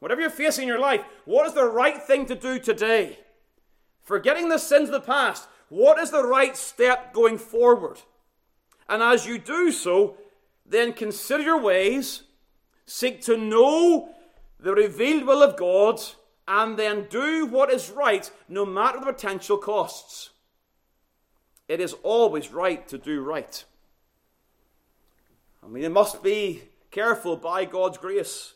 Whatever 0.00 0.20
you're 0.20 0.30
facing 0.30 0.64
in 0.64 0.68
your 0.68 0.80
life, 0.80 1.02
what 1.24 1.46
is 1.46 1.54
the 1.54 1.64
right 1.64 2.02
thing 2.02 2.26
to 2.26 2.34
do 2.34 2.58
today? 2.58 3.20
Forgetting 4.02 4.48
the 4.48 4.58
sins 4.58 4.88
of 4.88 4.92
the 4.92 5.00
past, 5.00 5.46
what 5.68 5.98
is 5.98 6.10
the 6.10 6.26
right 6.26 6.56
step 6.56 7.14
going 7.14 7.38
forward? 7.38 8.00
And 8.88 9.02
as 9.02 9.26
you 9.26 9.38
do 9.38 9.70
so, 9.70 10.16
then 10.66 10.92
consider 10.92 11.44
your 11.44 11.60
ways, 11.60 12.24
seek 12.84 13.22
to 13.22 13.36
know 13.36 14.10
the 14.58 14.74
revealed 14.74 15.24
will 15.24 15.42
of 15.42 15.56
God, 15.56 16.00
and 16.46 16.78
then 16.78 17.06
do 17.08 17.46
what 17.46 17.70
is 17.70 17.90
right, 17.90 18.30
no 18.48 18.66
matter 18.66 18.98
the 18.98 19.06
potential 19.06 19.56
costs. 19.56 20.30
It 21.68 21.80
is 21.80 21.94
always 22.02 22.52
right 22.52 22.86
to 22.88 22.98
do 22.98 23.20
right. 23.20 23.64
I 25.62 25.68
mean, 25.68 25.84
it 25.84 25.92
must 25.92 26.22
be 26.22 26.62
careful 26.90 27.36
by 27.36 27.64
God's 27.64 27.98
grace 27.98 28.54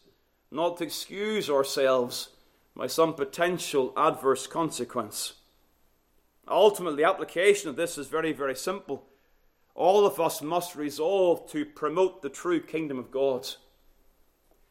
not 0.51 0.77
to 0.79 0.85
excuse 0.85 1.49
ourselves 1.49 2.31
by 2.75 2.87
some 2.87 3.15
potential 3.15 3.93
adverse 3.97 4.47
consequence. 4.47 5.35
Ultimately, 6.49 7.03
the 7.03 7.09
application 7.09 7.69
of 7.69 7.77
this 7.77 7.99
is 7.99 8.07
very, 8.07 8.33
very 8.33 8.55
simple. 8.55 9.05
All 9.75 10.07
of 10.07 10.21
us 10.21 10.43
must 10.43 10.77
resolve 10.77 11.51
to 11.51 11.65
promote 11.65 12.23
the 12.23 12.29
true 12.29 12.61
kingdom 12.61 12.99
of 12.99 13.11
God. 13.11 13.49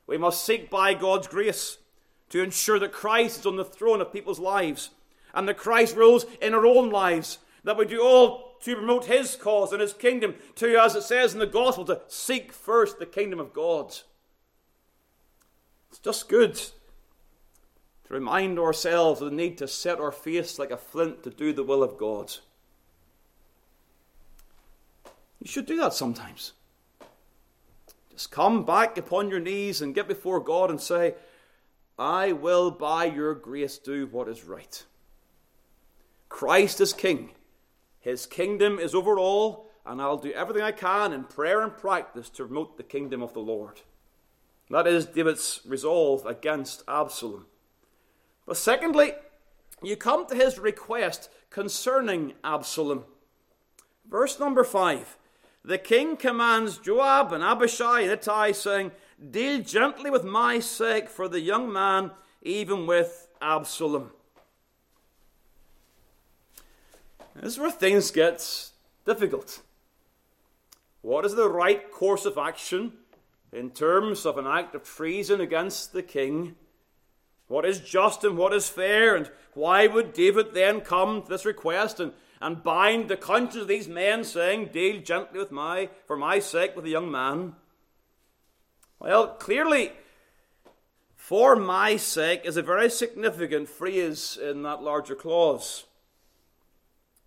We 0.07 0.17
must 0.17 0.43
seek 0.43 0.69
by 0.69 0.93
God's 0.93 1.27
grace 1.27 1.77
to 2.29 2.41
ensure 2.41 2.79
that 2.79 2.91
Christ 2.91 3.41
is 3.41 3.46
on 3.46 3.55
the 3.55 3.65
throne 3.65 4.01
of 4.01 4.12
people's 4.12 4.39
lives 4.39 4.89
and 5.34 5.48
that 5.48 5.58
Christ 5.58 5.96
rules 5.96 6.25
in 6.41 6.53
our 6.53 6.65
own 6.65 6.89
lives, 6.89 7.39
that 7.63 7.77
we 7.77 7.86
do 7.86 8.01
all 8.01 8.55
to 8.62 8.75
promote 8.75 9.05
His 9.05 9.36
cause 9.36 9.72
and 9.72 9.82
His 9.82 9.94
kingdom, 9.94 10.36
to, 10.55 10.75
as 10.77 10.96
it 10.96 11.03
says 11.03 11.34
in 11.34 11.39
the 11.39 11.46
gospel, 11.46 11.86
to 11.86 12.01
seek 12.08 12.51
first 12.51 13.00
the 13.00 13.05
kingdom 13.05 13.39
of 13.39 13.53
God. 13.53 13.88
It's 15.89 16.00
just 16.00 16.29
good 16.29 16.55
to 16.55 18.13
remind 18.13 18.60
ourselves 18.60 19.22
of 19.22 19.29
the 19.29 19.36
need 19.36 19.58
to 19.60 19.67
set 19.67 20.00
our 20.00 20.12
face 20.12 20.58
like 20.58 20.72
a 20.72 20.77
flint 20.77 21.24
to 21.24 21.29
do 21.29 21.53
the 21.53 21.63
will 21.63 21.84
of 21.84 21.98
God. 21.98 22.34
You 25.41 25.48
should 25.48 25.65
do 25.65 25.77
that 25.77 25.94
sometimes. 25.94 26.53
Just 28.12 28.32
come 28.32 28.63
back 28.63 28.98
upon 28.98 29.29
your 29.29 29.39
knees 29.39 29.82
and 29.82 29.94
get 29.94 30.08
before 30.08 30.39
God 30.39 30.70
and 30.70 30.79
say, 30.79 31.15
I 31.97 32.33
will 32.33 32.71
by 32.71 33.05
your 33.05 33.33
grace 33.33 33.77
do 33.77 34.07
what 34.07 34.27
is 34.27 34.43
right. 34.43 34.83
Christ 36.27 36.81
is 36.81 36.91
King. 36.91 37.31
His 37.99 38.25
kingdom 38.25 38.77
is 38.77 38.93
over 38.93 39.17
all, 39.17 39.69
and 39.85 40.01
I'll 40.01 40.17
do 40.17 40.31
everything 40.33 40.61
I 40.61 40.71
can 40.71 41.13
in 41.13 41.23
prayer 41.23 41.61
and 41.61 41.75
practice 41.75 42.29
to 42.31 42.45
promote 42.45 42.77
the 42.77 42.83
kingdom 42.83 43.21
of 43.21 43.33
the 43.33 43.39
Lord. 43.39 43.81
That 44.69 44.87
is 44.87 45.05
David's 45.05 45.61
resolve 45.65 46.25
against 46.25 46.83
Absalom. 46.87 47.45
But 48.45 48.57
secondly, 48.57 49.13
you 49.81 49.95
come 49.95 50.27
to 50.27 50.35
his 50.35 50.59
request 50.59 51.29
concerning 51.49 52.33
Absalom. 52.43 53.05
Verse 54.09 54.39
number 54.39 54.63
5 54.63 55.17
The 55.63 55.77
king 55.77 56.17
commands 56.17 56.77
Joab 56.77 57.31
and 57.31 57.43
Abishai 57.43 58.01
and 58.01 58.11
Ittai, 58.11 58.51
saying, 58.51 58.91
Deal 59.31 59.62
gently 59.62 60.10
with 60.10 60.24
my 60.24 60.60
sake 60.60 61.10
for 61.10 61.27
the 61.27 61.39
young 61.39 61.72
man, 61.72 62.12
even 62.41 62.86
with 62.86 63.27
Absalom. 63.41 64.12
This 67.36 67.53
is 67.53 67.60
where 67.60 67.72
things 67.72 68.12
get 68.12 68.72
difficult. 69.05 69.62
What 71.01 71.25
is 71.25 71.36
the 71.36 71.50
right 71.50 71.91
course 71.91 72.25
of 72.25 72.38
action? 72.38 72.93
in 73.55 73.69
terms 73.69 74.25
of 74.25 74.38
an 74.38 74.45
act 74.45 74.75
of 74.75 74.84
treason 74.84 75.39
against 75.39 75.93
the 75.93 76.03
king. 76.03 76.55
What 77.48 77.65
is 77.65 77.79
just 77.79 78.24
and 78.24 78.38
what 78.38 78.53
is 78.53 78.67
fair, 78.67 79.15
and 79.15 79.31
why 79.53 79.88
would 79.88 80.13
David 80.13 80.53
then 80.53 80.81
come 80.81 81.22
to 81.22 81.29
this 81.29 81.45
request 81.45 82.00
and, 82.00 82.12
and 82.41 82.63
bind 82.63 83.07
the 83.07 83.15
conscience 83.15 83.62
of 83.62 83.67
these 83.67 83.88
men, 83.88 84.24
saying, 84.24 84.69
Deal 84.74 85.01
gently 85.01 85.39
with 85.39 85.51
my, 85.51 85.89
for 86.05 86.17
my 86.17 86.39
sake, 86.39 86.75
with 86.75 86.84
the 86.84 86.91
young 86.91 87.10
man? 87.10 87.53
Well, 89.05 89.27
clearly, 89.27 89.91
for 91.15 91.55
my 91.55 91.95
sake 91.95 92.41
is 92.43 92.57
a 92.57 92.63
very 92.63 92.89
significant 92.89 93.69
phrase 93.69 94.35
in 94.35 94.63
that 94.63 94.81
larger 94.81 95.13
clause. 95.13 95.83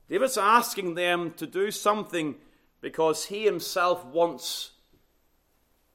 David's 0.09 0.37
asking 0.37 0.97
them 0.97 1.35
to 1.37 1.47
do 1.47 1.71
something 1.71 2.35
because 2.81 3.27
he 3.27 3.45
himself 3.45 4.05
wants 4.05 4.73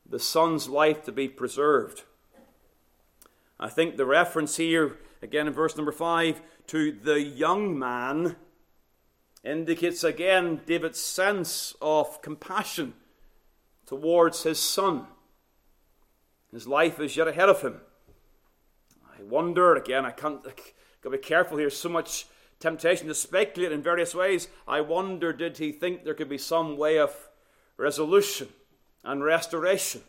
the 0.10 0.20
son's 0.20 0.70
life 0.70 1.04
to 1.04 1.12
be 1.12 1.28
preserved. 1.28 2.04
I 3.60 3.68
think 3.68 3.98
the 3.98 4.06
reference 4.06 4.56
here, 4.56 5.00
again 5.22 5.48
in 5.48 5.54
verse 5.54 5.76
number 5.76 5.92
5, 5.92 6.42
to 6.68 6.94
the 6.94 7.22
young 7.22 7.78
man 7.78 8.38
indicates 9.44 10.06
again 10.06 10.62
David's 10.66 11.02
sense 11.02 11.76
of 11.82 12.22
compassion 12.22 12.94
towards 13.86 14.44
his 14.44 14.60
son. 14.60 15.08
His 16.54 16.68
life 16.68 17.00
is 17.00 17.18
yet 17.18 17.28
ahead 17.28 17.50
of 17.50 17.62
him. 17.62 17.82
I 19.20 19.24
wonder, 19.24 19.76
again, 19.76 20.06
I 20.06 20.12
can't, 20.12 20.40
I 20.46 20.54
gotta 21.02 21.18
be 21.18 21.24
careful 21.24 21.58
here, 21.58 21.70
so 21.70 21.90
much 21.90 22.28
temptation 22.60 23.08
to 23.08 23.16
speculate 23.16 23.72
in 23.72 23.82
various 23.82 24.16
ways. 24.16 24.48
I 24.68 24.82
wonder, 24.82 25.34
did 25.34 25.58
he 25.58 25.72
think 25.72 26.04
there 26.04 26.14
could 26.14 26.30
be 26.30 26.38
some 26.38 26.78
way 26.78 27.00
of 27.00 27.30
resolution? 27.78 28.48
and 29.04 29.24
restoration. 29.24 30.02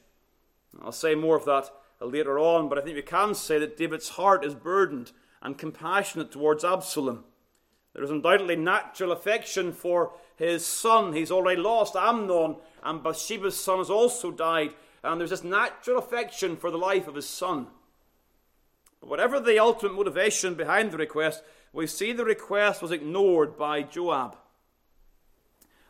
I'll 0.82 0.92
say 0.92 1.14
more 1.14 1.36
of 1.36 1.44
that 1.44 1.70
later 2.00 2.38
on, 2.38 2.68
but 2.68 2.78
I 2.78 2.82
think 2.82 2.96
we 2.96 3.02
can 3.02 3.34
say 3.34 3.58
that 3.58 3.76
David's 3.76 4.10
heart 4.10 4.44
is 4.44 4.54
burdened 4.54 5.12
and 5.42 5.58
compassionate 5.58 6.30
towards 6.30 6.64
Absalom. 6.64 7.24
There 7.92 8.02
is 8.02 8.10
undoubtedly 8.10 8.56
natural 8.56 9.12
affection 9.12 9.72
for 9.72 10.12
his 10.36 10.66
son. 10.66 11.12
He's 11.12 11.30
already 11.30 11.60
lost 11.60 11.94
Amnon, 11.94 12.56
and 12.82 13.02
Bathsheba's 13.02 13.58
son 13.58 13.78
has 13.78 13.90
also 13.90 14.30
died, 14.30 14.70
and 15.04 15.20
there's 15.20 15.30
this 15.30 15.44
natural 15.44 15.98
affection 15.98 16.56
for 16.56 16.70
the 16.70 16.78
life 16.78 17.06
of 17.06 17.14
his 17.14 17.28
son. 17.28 17.68
Whatever 19.00 19.38
the 19.38 19.58
ultimate 19.58 19.94
motivation 19.94 20.54
behind 20.54 20.90
the 20.90 20.96
request, 20.96 21.42
we 21.72 21.86
see 21.86 22.12
the 22.12 22.24
request 22.24 22.80
was 22.80 22.90
ignored 22.90 23.58
by 23.58 23.82
Joab. 23.82 24.36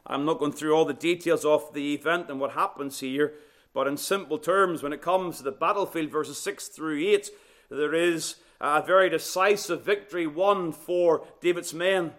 I'm 0.05 0.25
not 0.25 0.39
going 0.39 0.53
through 0.53 0.75
all 0.75 0.85
the 0.85 0.93
details 0.93 1.45
of 1.45 1.73
the 1.73 1.95
event 1.95 2.29
and 2.29 2.41
what 2.41 2.53
happens 2.53 3.01
here, 3.01 3.35
but 3.73 3.87
in 3.87 3.97
simple 3.97 4.39
terms, 4.39 4.83
when 4.83 4.93
it 4.93 5.01
comes 5.01 5.39
to 5.39 5.45
the 5.45 5.53
battlefield, 5.53 6.11
verses 6.11 6.39
6 6.39 6.69
through 6.69 6.99
8, 6.99 7.31
there 7.71 7.95
is 7.95 8.37
a 8.61 8.83
very 8.83 9.09
decisive 9.09 9.85
victory 9.85 10.27
won 10.27 10.73
for 10.73 11.25
David's 11.41 11.73
men. 11.73 12.13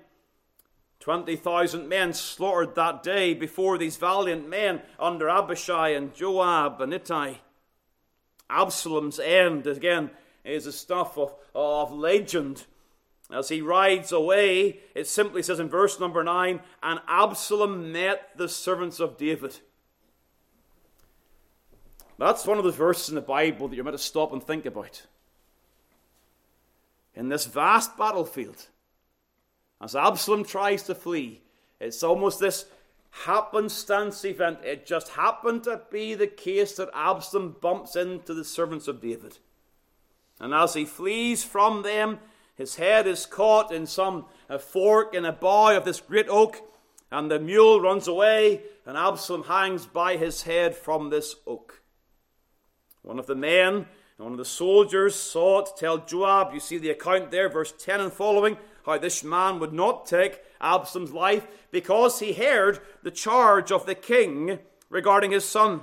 20,000 1.00 1.88
men 1.88 2.14
slaughtered 2.14 2.76
that 2.76 3.04
day 3.04 3.34
before 3.34 3.78
these 3.78 3.98
valiant 3.98 4.50
men 4.50 4.82
under 5.00 5.30
Abishai 5.30 5.90
and 5.90 6.14
Joab 6.14 6.82
and 6.82 6.94
Ittai. 6.94 7.36
Absalom's 8.50 9.20
end, 9.20 9.68
again, 9.68 10.12
is 10.44 10.66
a 10.66 10.72
stuff 10.72 11.18
of, 11.18 11.36
of 11.54 11.92
legend. 11.92 12.66
As 13.32 13.50
he 13.50 13.62
rides 13.62 14.12
away, 14.12 14.80
it 14.94 15.08
simply 15.08 15.42
says 15.42 15.60
in 15.60 15.70
verse 15.70 16.00
number 16.00 16.24
9, 16.24 16.60
and 16.84 17.00
Absalom 17.08 17.92
met 17.92 18.30
the 18.36 18.48
servants 18.48 19.00
of 19.00 19.18
David. 19.18 19.60
That's 22.18 22.46
one 22.46 22.58
of 22.58 22.64
those 22.64 22.76
verses 22.76 23.10
in 23.10 23.16
the 23.16 23.22
Bible 23.22 23.68
that 23.68 23.76
you're 23.76 23.84
meant 23.84 23.98
to 23.98 24.04
stop 24.04 24.32
and 24.32 24.44
think 24.44 24.66
about. 24.66 25.06
In 27.14 27.30
this 27.30 27.46
vast 27.46 27.98
battlefield, 27.98 28.68
as 29.82 29.96
Absalom 29.96 30.44
tries 30.44 30.84
to 30.84 30.96
flee, 30.96 31.42
it's 31.80 32.04
almost 32.04 32.40
this 32.40 32.66
happenstance 33.10 34.24
event. 34.26 34.60
It 34.64 34.86
just 34.86 35.10
happened 35.10 35.64
to 35.64 35.82
be 35.92 36.16
the 36.16 36.28
case 36.28 36.76
that 36.78 36.90
Absalom 36.94 37.58
bumps 37.62 37.96
into 37.96 38.34
the 38.34 38.44
servants 38.44 38.88
of 38.88 39.02
David. 39.02 39.38
And 40.40 40.54
as 40.54 40.74
he 40.74 40.86
flees 40.86 41.44
from 41.44 41.84
them, 41.84 42.20
his 42.56 42.76
head 42.76 43.08
is 43.08 43.26
caught 43.26 43.72
in 43.72 43.86
some 43.86 44.26
fork 44.60 45.14
in 45.14 45.26
a 45.26 45.32
bough 45.32 45.76
of 45.76 45.86
this 45.86 46.02
great 46.02 46.28
oak, 46.30 46.62
and 47.12 47.30
the 47.30 47.40
mule 47.40 47.80
runs 47.80 48.08
away, 48.08 48.62
and 48.86 48.98
Absalom 48.98 49.44
hangs 49.44 49.86
by 49.86 50.18
his 50.18 50.44
head 50.44 50.76
from 50.76 51.10
this 51.10 51.36
oak. 51.46 51.82
One 53.02 53.20
of 53.20 53.28
the 53.28 53.36
men 53.36 53.86
one 54.18 54.32
of 54.32 54.38
the 54.38 54.46
soldiers 54.46 55.14
saw 55.14 55.60
it 55.60 55.70
tell 55.78 55.98
Joab, 55.98 56.54
you 56.54 56.62
see 56.62 56.78
the 56.78 56.90
account 56.90 57.32
there, 57.32 57.50
verse 57.50 57.74
10 57.78 58.00
and 58.00 58.14
following, 58.14 58.58
how 58.86 58.98
this 58.98 59.24
man 59.24 59.60
would 59.60 59.74
not 59.74 60.06
take 60.06 60.42
Absalom's 60.62 61.12
life 61.12 61.48
because 61.72 62.20
he 62.20 62.34
heard 62.34 62.80
the 63.04 63.12
charge 63.12 63.72
of 63.72 63.86
the 63.86 63.96
king 63.96 64.60
regarding 64.90 65.32
his 65.32 65.46
son. 65.46 65.82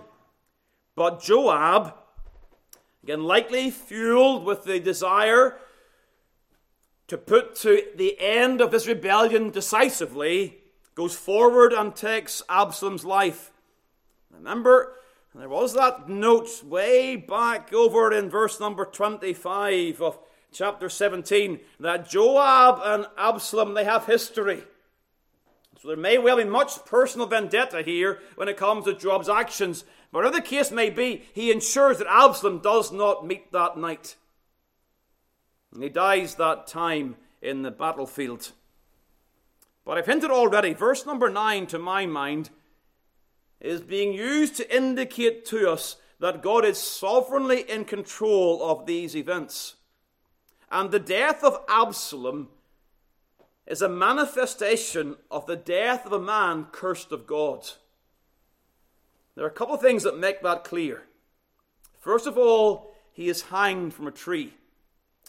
But 0.95 1.23
Joab, 1.23 1.95
again 3.03 3.25
likely 3.25 3.71
fueled 3.71 4.45
with 4.45 4.65
the 4.65 4.79
desire 4.79 5.59
to 7.09 7.19
put 7.19 7.55
to 7.57 7.83
the 7.97 8.17
end 8.19 8.61
of 8.61 8.71
this 8.71 8.87
rebellion 8.87 9.51
decisively, 9.51 10.59
goes 10.95 11.15
forward 11.15 11.73
and 11.73 11.95
takes 11.95 12.43
Absalom's 12.49 13.05
life. 13.05 13.53
Remember, 14.31 14.95
there 15.35 15.49
was 15.49 15.75
that 15.75 16.09
note 16.09 16.63
way 16.63 17.17
back 17.17 17.73
over 17.73 18.13
in 18.13 18.29
verse 18.29 18.61
number 18.61 18.85
25 18.85 20.01
of 20.03 20.19
chapter 20.53 20.89
17 20.89 21.61
that 21.81 22.09
Joab 22.09 22.81
and 22.85 23.07
Absalom 23.17 23.75
they 23.75 23.85
have 23.85 24.07
history. 24.07 24.63
So 25.81 25.89
there 25.89 25.97
may 25.97 26.19
well 26.19 26.37
be 26.37 26.45
much 26.45 26.85
personal 26.85 27.27
vendetta 27.27 27.83
here 27.83 28.21
when 28.37 28.49
it 28.49 28.57
comes 28.57 28.85
to 28.85 28.95
Joab's 28.95 29.29
actions, 29.29 29.85
But 30.13 30.19
Whatever 30.19 30.37
the 30.37 30.43
case 30.43 30.71
may 30.71 30.91
be, 30.91 31.25
he 31.33 31.51
ensures 31.51 31.99
that 31.99 32.07
Absalom 32.07 32.61
does 32.61 32.93
not 32.93 33.27
meet 33.27 33.51
that 33.51 33.77
night. 33.77 34.17
And 35.73 35.83
he 35.83 35.89
dies 35.89 36.37
that 36.37 36.67
time 36.67 37.17
in 37.41 37.63
the 37.63 37.71
battlefield. 37.71 38.53
But 39.85 39.99
I've 39.99 40.07
hinted 40.07 40.31
already, 40.31 40.75
verse 40.75 41.05
number 41.07 41.29
9, 41.29 41.67
to 41.69 41.79
my 41.79 42.07
mind, 42.07 42.51
is 43.61 43.81
being 43.81 44.13
used 44.13 44.57
to 44.57 44.77
indicate 44.77 45.45
to 45.47 45.71
us 45.71 45.97
that 46.21 46.43
God 46.43 46.65
is 46.65 46.79
sovereignly 46.79 47.69
in 47.69 47.85
control 47.85 48.63
of 48.63 48.87
these 48.87 49.17
events. 49.17 49.75
And 50.73 50.91
the 50.91 50.99
death 50.99 51.45
of 51.45 51.63
Absalom 51.69 52.49
is 53.67 53.83
a 53.83 53.89
manifestation 53.91 55.17
of 55.31 55.45
the 55.45 55.55
death 55.55 56.07
of 56.07 56.13
a 56.13 56.19
man 56.19 56.67
cursed 56.73 57.13
of 57.13 57.27
God. 57.27 57.69
There 59.35 59.45
are 59.45 59.49
a 59.49 59.53
couple 59.53 59.75
of 59.75 59.83
things 59.83 60.03
that 60.05 60.19
make 60.19 60.43
that 60.43 60.65
clear. 60.65 61.03
First 62.01 62.27
of 62.27 62.39
all, 62.39 62.95
he 63.13 63.29
is 63.29 63.43
hanged 63.43 63.93
from 63.93 64.07
a 64.07 64.11
tree. 64.11 64.55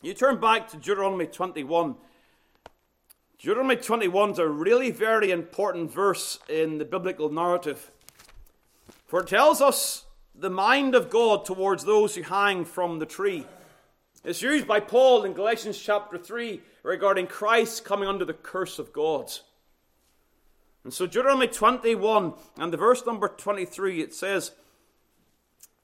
You 0.01 0.13
turn 0.13 0.39
back 0.39 0.69
to 0.69 0.77
Deuteronomy 0.77 1.27
21. 1.27 1.95
Deuteronomy 3.37 3.75
21 3.75 4.31
is 4.31 4.39
a 4.39 4.47
really 4.47 4.91
very 4.91 5.29
important 5.29 5.91
verse 5.91 6.39
in 6.47 6.77
the 6.77 6.85
biblical 6.85 7.29
narrative. 7.29 7.91
For 9.05 9.19
it 9.19 9.27
tells 9.27 9.61
us 9.61 10.05
the 10.33 10.49
mind 10.49 10.95
of 10.95 11.09
God 11.09 11.43
towards 11.43 11.83
those 11.83 12.15
who 12.15 12.23
hang 12.23 12.63
from 12.63 12.99
the 12.99 13.05
tree. 13.05 13.45
It's 14.23 14.41
used 14.41 14.65
by 14.65 14.79
Paul 14.79 15.25
in 15.25 15.33
Galatians 15.33 15.77
chapter 15.77 16.17
3 16.17 16.61
regarding 16.81 17.27
Christ 17.27 17.83
coming 17.83 18.07
under 18.07 18.23
the 18.23 18.33
curse 18.33 18.79
of 18.79 18.93
God. 18.93 19.31
And 20.85 20.93
so, 20.93 21.05
Deuteronomy 21.05 21.47
21 21.47 22.33
and 22.57 22.71
the 22.71 22.77
verse 22.77 23.05
number 23.05 23.27
23, 23.27 24.01
it 24.01 24.13
says, 24.13 24.51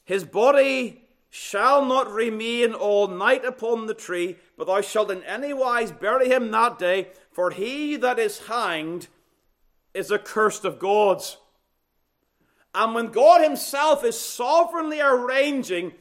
His 0.05 0.23
body 0.23 1.03
shall 1.29 1.83
not 1.83 2.09
remain 2.09 2.73
all 2.73 3.07
night 3.07 3.43
upon 3.43 3.87
the 3.87 3.93
tree, 3.93 4.37
but 4.57 4.67
thou 4.67 4.81
shalt 4.81 5.11
in 5.11 5.21
any 5.23 5.53
wise 5.53 5.91
bury 5.91 6.29
him 6.29 6.49
that 6.51 6.79
day, 6.79 7.09
for 7.31 7.51
he 7.51 7.97
that 7.97 8.17
is 8.17 8.47
hanged 8.47 9.07
is 9.93 10.11
accursed 10.11 10.63
of 10.63 10.79
God. 10.79 11.21
And 12.73 12.93
when 12.95 13.07
God 13.07 13.41
Himself 13.41 14.03
is 14.05 14.19
sovereignly 14.19 15.01
arranging 15.01 15.93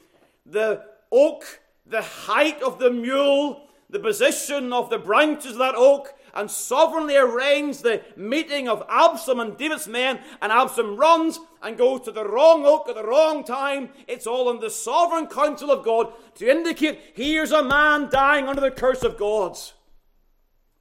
the 0.44 0.84
oak, 1.10 1.60
the 1.88 2.02
height 2.02 2.62
of 2.62 2.78
the 2.78 2.90
mule, 2.90 3.66
the 3.90 3.98
position 3.98 4.72
of 4.72 4.90
the 4.90 4.98
branches 4.98 5.52
of 5.52 5.58
that 5.58 5.74
oak, 5.74 6.14
and 6.34 6.50
sovereignly 6.50 7.16
arrange 7.16 7.78
the 7.78 8.02
meeting 8.16 8.68
of 8.68 8.84
Absalom 8.88 9.40
and 9.40 9.56
David's 9.56 9.88
men, 9.88 10.20
and 10.40 10.52
Absalom 10.52 10.96
runs 10.96 11.40
and 11.62 11.78
goes 11.78 12.02
to 12.02 12.12
the 12.12 12.28
wrong 12.28 12.64
oak 12.64 12.88
at 12.88 12.94
the 12.94 13.06
wrong 13.06 13.44
time. 13.44 13.90
It's 14.06 14.26
all 14.26 14.50
in 14.50 14.60
the 14.60 14.70
sovereign 14.70 15.26
counsel 15.26 15.70
of 15.70 15.84
God 15.84 16.12
to 16.36 16.48
indicate 16.48 17.00
here's 17.14 17.50
a 17.50 17.64
man 17.64 18.08
dying 18.10 18.46
under 18.46 18.60
the 18.60 18.70
curse 18.70 19.02
of 19.02 19.16
God. 19.16 19.52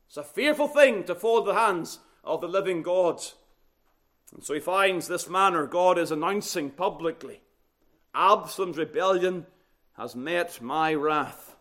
It's 0.07 0.17
a 0.17 0.23
fearful 0.23 0.67
thing 0.67 1.03
to 1.05 1.15
fall 1.15 1.43
the 1.43 1.53
hands 1.53 1.99
of 2.23 2.41
the 2.41 2.47
living 2.47 2.83
God. 2.83 3.21
And 4.33 4.43
so 4.43 4.53
he 4.53 4.59
finds 4.59 5.07
this 5.07 5.29
manner 5.29 5.65
God 5.65 5.97
is 5.97 6.11
announcing 6.11 6.69
publicly 6.69 7.41
Absalom's 8.13 8.77
rebellion 8.77 9.45
has 9.97 10.15
met 10.15 10.61
my 10.61 10.93
wrath. 10.93 11.55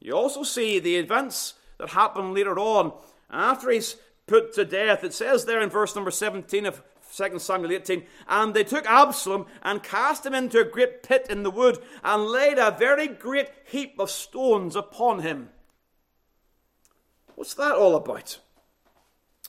You 0.00 0.12
also 0.12 0.42
see 0.42 0.78
the 0.78 0.96
events 0.96 1.54
that 1.78 1.90
happen 1.90 2.32
later 2.34 2.58
on 2.58 2.92
after 3.30 3.70
he's 3.70 3.96
put 4.26 4.54
to 4.54 4.64
death. 4.64 5.04
It 5.04 5.12
says 5.12 5.44
there 5.44 5.60
in 5.60 5.70
verse 5.70 5.94
number 5.94 6.10
17 6.10 6.66
of 6.66 6.82
2 7.14 7.38
Samuel 7.38 7.72
18, 7.72 8.04
and 8.28 8.54
they 8.54 8.64
took 8.64 8.86
Absalom 8.86 9.46
and 9.62 9.82
cast 9.82 10.26
him 10.26 10.34
into 10.34 10.60
a 10.60 10.64
great 10.64 11.02
pit 11.02 11.26
in 11.30 11.42
the 11.42 11.50
wood 11.50 11.78
and 12.04 12.26
laid 12.26 12.58
a 12.58 12.70
very 12.70 13.08
great 13.08 13.48
heap 13.64 13.98
of 13.98 14.10
stones 14.10 14.76
upon 14.76 15.20
him. 15.20 15.50
What's 17.34 17.54
that 17.54 17.72
all 17.72 17.96
about? 17.96 18.38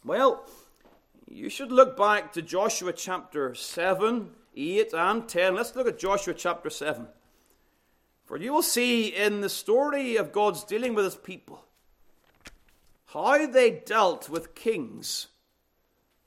Well, 0.06 0.46
you 1.28 1.50
should 1.50 1.72
look 1.72 1.98
back 1.98 2.32
to 2.34 2.42
Joshua 2.42 2.94
chapter 2.94 3.54
7, 3.54 4.32
8, 4.56 4.94
and 4.94 5.28
10. 5.28 5.56
Let's 5.56 5.76
look 5.76 5.88
at 5.88 6.00
Joshua 6.00 6.34
chapter 6.34 6.70
7. 6.70 7.08
For 8.30 8.38
you 8.38 8.54
will 8.54 8.62
see 8.62 9.08
in 9.08 9.42
the 9.42 9.50
story 9.50 10.16
of 10.16 10.32
God's 10.32 10.64
dealing 10.64 10.94
with 10.94 11.04
his 11.04 11.16
people 11.16 11.66
how 13.08 13.48
they 13.48 13.72
dealt 13.72 14.30
with 14.30 14.54
kings 14.54 15.30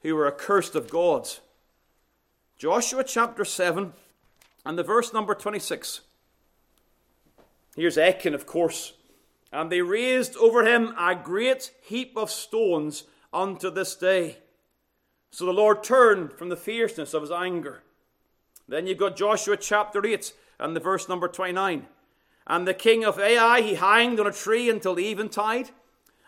who 0.00 0.16
were 0.16 0.26
accursed 0.26 0.74
of 0.74 0.90
God. 0.90 1.28
Joshua 2.58 3.04
chapter 3.04 3.44
7 3.44 3.92
and 4.66 4.76
the 4.76 4.82
verse 4.82 5.12
number 5.12 5.32
26. 5.32 6.00
Here's 7.76 7.96
Achan, 7.96 8.34
of 8.34 8.46
course. 8.46 8.94
And 9.52 9.70
they 9.70 9.82
raised 9.82 10.36
over 10.38 10.66
him 10.66 10.96
a 10.98 11.14
great 11.14 11.70
heap 11.84 12.14
of 12.16 12.32
stones 12.32 13.04
unto 13.32 13.70
this 13.70 13.94
day. 13.94 14.38
So 15.30 15.46
the 15.46 15.52
Lord 15.52 15.84
turned 15.84 16.32
from 16.32 16.48
the 16.48 16.56
fierceness 16.56 17.14
of 17.14 17.22
his 17.22 17.30
anger. 17.30 17.84
Then 18.66 18.88
you've 18.88 18.98
got 18.98 19.14
Joshua 19.14 19.56
chapter 19.56 20.04
8 20.04 20.32
and 20.62 20.76
the 20.76 20.80
verse 20.80 21.08
number 21.08 21.28
29. 21.28 21.86
And 22.46 22.66
the 22.66 22.74
king 22.74 23.04
of 23.04 23.18
Ai 23.18 23.60
he 23.60 23.74
hanged 23.74 24.20
on 24.20 24.26
a 24.26 24.32
tree 24.32 24.70
until 24.70 24.94
the 24.94 25.10
eventide. 25.10 25.70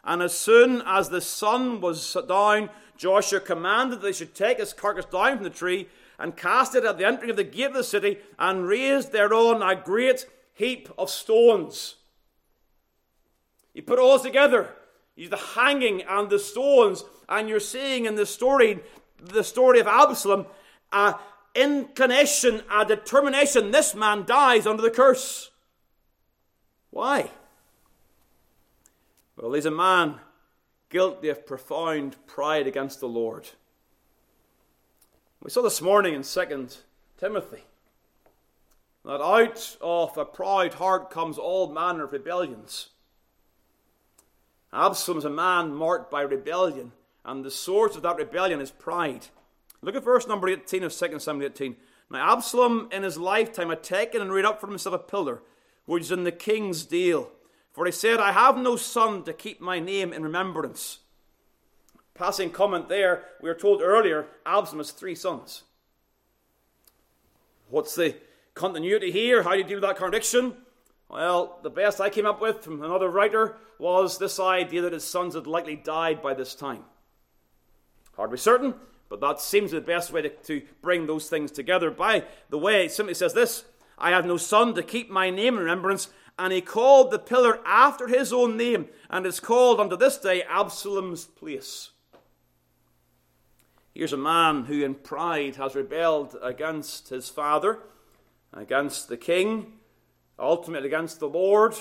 And 0.04 0.22
as 0.22 0.36
soon 0.36 0.82
as 0.84 1.08
the 1.08 1.20
sun 1.20 1.80
was 1.80 2.16
down, 2.28 2.70
Joshua 2.96 3.40
commanded 3.40 4.00
that 4.00 4.06
they 4.06 4.12
should 4.12 4.34
take 4.34 4.58
his 4.58 4.72
carcass 4.72 5.06
down 5.06 5.36
from 5.36 5.44
the 5.44 5.50
tree 5.50 5.88
and 6.18 6.36
cast 6.36 6.74
it 6.74 6.84
at 6.84 6.98
the 6.98 7.06
entering 7.06 7.30
of 7.30 7.36
the 7.36 7.44
gate 7.44 7.66
of 7.66 7.74
the 7.74 7.82
city 7.84 8.18
and 8.38 8.66
raised 8.66 9.12
thereon 9.12 9.62
a 9.62 9.74
great 9.74 10.26
heap 10.52 10.88
of 10.98 11.10
stones. 11.10 11.96
You 13.72 13.82
put 13.82 13.98
all 13.98 14.18
together. 14.18 14.70
You 15.16 15.28
the 15.28 15.36
hanging 15.36 16.02
and 16.02 16.28
the 16.28 16.38
stones, 16.38 17.04
and 17.28 17.48
you're 17.48 17.60
seeing 17.60 18.04
in 18.04 18.16
the 18.16 18.26
story, 18.26 18.80
the 19.22 19.44
story 19.44 19.78
of 19.78 19.86
Absalom, 19.86 20.46
a 20.92 21.14
inclination, 21.54 22.62
a 22.70 22.84
determination. 22.84 23.70
This 23.70 23.94
man 23.94 24.24
dies 24.24 24.66
under 24.66 24.82
the 24.82 24.90
curse. 24.90 25.50
Why? 26.90 27.30
Well, 29.36 29.52
he's 29.52 29.66
a 29.66 29.70
man 29.70 30.20
guilty 30.90 31.28
of 31.28 31.46
profound 31.46 32.16
pride 32.26 32.66
against 32.66 33.00
the 33.00 33.08
Lord. 33.08 33.48
We 35.42 35.50
saw 35.50 35.62
this 35.62 35.82
morning 35.82 36.14
in 36.14 36.22
2 36.22 36.68
Timothy 37.18 37.64
that 39.04 39.20
out 39.20 39.76
of 39.80 40.16
a 40.16 40.24
proud 40.24 40.74
heart 40.74 41.10
comes 41.10 41.36
all 41.36 41.70
manner 41.70 42.04
of 42.04 42.12
rebellions. 42.12 42.90
Absalom's 44.72 45.24
a 45.24 45.30
man 45.30 45.74
marked 45.74 46.10
by 46.10 46.22
rebellion, 46.22 46.92
and 47.24 47.44
the 47.44 47.50
source 47.50 47.96
of 47.96 48.02
that 48.02 48.16
rebellion 48.16 48.60
is 48.60 48.70
pride. 48.70 49.26
Look 49.84 49.96
at 49.96 50.04
verse 50.04 50.26
number 50.26 50.48
18 50.48 50.82
of 50.84 50.92
2 50.92 51.18
Samuel 51.18 51.50
18. 51.50 51.76
Now, 52.10 52.32
Absalom 52.32 52.88
in 52.92 53.02
his 53.02 53.18
lifetime 53.18 53.70
had 53.70 53.82
taken 53.82 54.20
and 54.20 54.32
reared 54.32 54.46
up 54.46 54.60
for 54.60 54.66
himself 54.66 54.94
a 54.94 54.98
pillar, 54.98 55.42
which 55.86 56.04
is 56.04 56.12
in 56.12 56.24
the 56.24 56.32
king's 56.32 56.84
dale 56.84 57.30
for 57.74 57.84
he 57.86 57.92
said, 57.92 58.20
I 58.20 58.30
have 58.30 58.56
no 58.56 58.76
son 58.76 59.24
to 59.24 59.32
keep 59.32 59.60
my 59.60 59.80
name 59.80 60.12
in 60.12 60.22
remembrance. 60.22 61.00
Passing 62.14 62.50
comment 62.50 62.88
there, 62.88 63.24
we 63.42 63.48
were 63.48 63.56
told 63.56 63.82
earlier 63.82 64.28
Absalom 64.46 64.78
has 64.78 64.92
three 64.92 65.16
sons. 65.16 65.64
What's 67.68 67.96
the 67.96 68.14
continuity 68.54 69.10
here? 69.10 69.42
How 69.42 69.52
do 69.52 69.58
you 69.58 69.64
deal 69.64 69.78
with 69.78 69.82
that 69.82 69.96
contradiction? 69.96 70.54
Well, 71.08 71.58
the 71.64 71.70
best 71.70 72.00
I 72.00 72.10
came 72.10 72.26
up 72.26 72.40
with 72.40 72.62
from 72.62 72.80
another 72.80 73.08
writer 73.08 73.56
was 73.80 74.18
this 74.18 74.38
idea 74.38 74.82
that 74.82 74.92
his 74.92 75.02
sons 75.02 75.34
had 75.34 75.48
likely 75.48 75.74
died 75.74 76.22
by 76.22 76.32
this 76.32 76.54
time. 76.54 76.84
Hard 78.14 78.30
to 78.30 78.34
be 78.34 78.38
certain, 78.38 78.74
but 79.14 79.20
that 79.20 79.40
seems 79.40 79.70
the 79.70 79.80
best 79.80 80.12
way 80.12 80.22
to, 80.22 80.28
to 80.28 80.62
bring 80.82 81.06
those 81.06 81.28
things 81.28 81.52
together. 81.52 81.90
By 81.90 82.24
the 82.50 82.58
way, 82.58 82.86
it 82.86 82.92
simply 82.92 83.14
says 83.14 83.32
this 83.32 83.64
I 83.96 84.10
have 84.10 84.26
no 84.26 84.36
son 84.36 84.74
to 84.74 84.82
keep 84.82 85.08
my 85.08 85.30
name 85.30 85.54
in 85.54 85.60
remembrance, 85.60 86.08
and 86.38 86.52
he 86.52 86.60
called 86.60 87.10
the 87.10 87.18
pillar 87.18 87.60
after 87.64 88.08
his 88.08 88.32
own 88.32 88.56
name, 88.56 88.88
and 89.08 89.24
is 89.24 89.38
called 89.38 89.78
unto 89.78 89.96
this 89.96 90.18
day 90.18 90.42
Absalom's 90.42 91.26
place. 91.26 91.90
Here's 93.94 94.12
a 94.12 94.16
man 94.16 94.64
who 94.64 94.82
in 94.82 94.96
pride 94.96 95.54
has 95.56 95.76
rebelled 95.76 96.36
against 96.42 97.10
his 97.10 97.28
father, 97.28 97.78
against 98.52 99.08
the 99.08 99.16
king, 99.16 99.74
ultimately 100.36 100.88
against 100.88 101.20
the 101.20 101.28
Lord. 101.28 101.74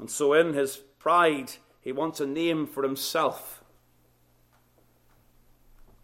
And 0.00 0.10
so, 0.10 0.32
in 0.32 0.54
his 0.54 0.76
pride, 0.76 1.52
he 1.80 1.92
wants 1.92 2.20
a 2.20 2.26
name 2.26 2.66
for 2.66 2.82
himself. 2.82 3.62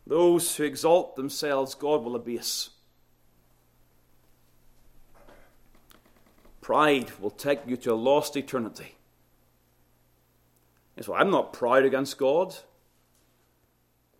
Those 0.07 0.57
who 0.57 0.65
exalt 0.65 1.17
themselves, 1.17 1.75
God 1.75 2.03
will 2.03 2.17
abase. 2.17 2.71
Pride 6.61 7.13
will 7.21 7.31
take 7.31 7.61
you 7.67 7.77
to 7.79 7.93
a 7.93 7.95
lost 7.95 8.37
eternity. 8.37 8.97
So 11.01 11.15
I'm 11.15 11.31
not 11.31 11.53
proud 11.53 11.85
against 11.85 12.19
God. 12.19 12.55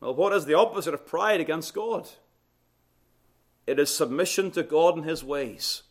Well, 0.01 0.15
what 0.15 0.33
is 0.33 0.45
the 0.45 0.55
opposite 0.55 0.95
of 0.95 1.07
pride 1.07 1.41
against 1.41 1.73
God? 1.73 2.09
it 3.67 3.79
is 3.79 3.95
submission 3.95 4.51
to 4.53 4.63
God 4.63 4.97
and 4.97 5.05
His 5.05 5.25
ways. 5.25 5.83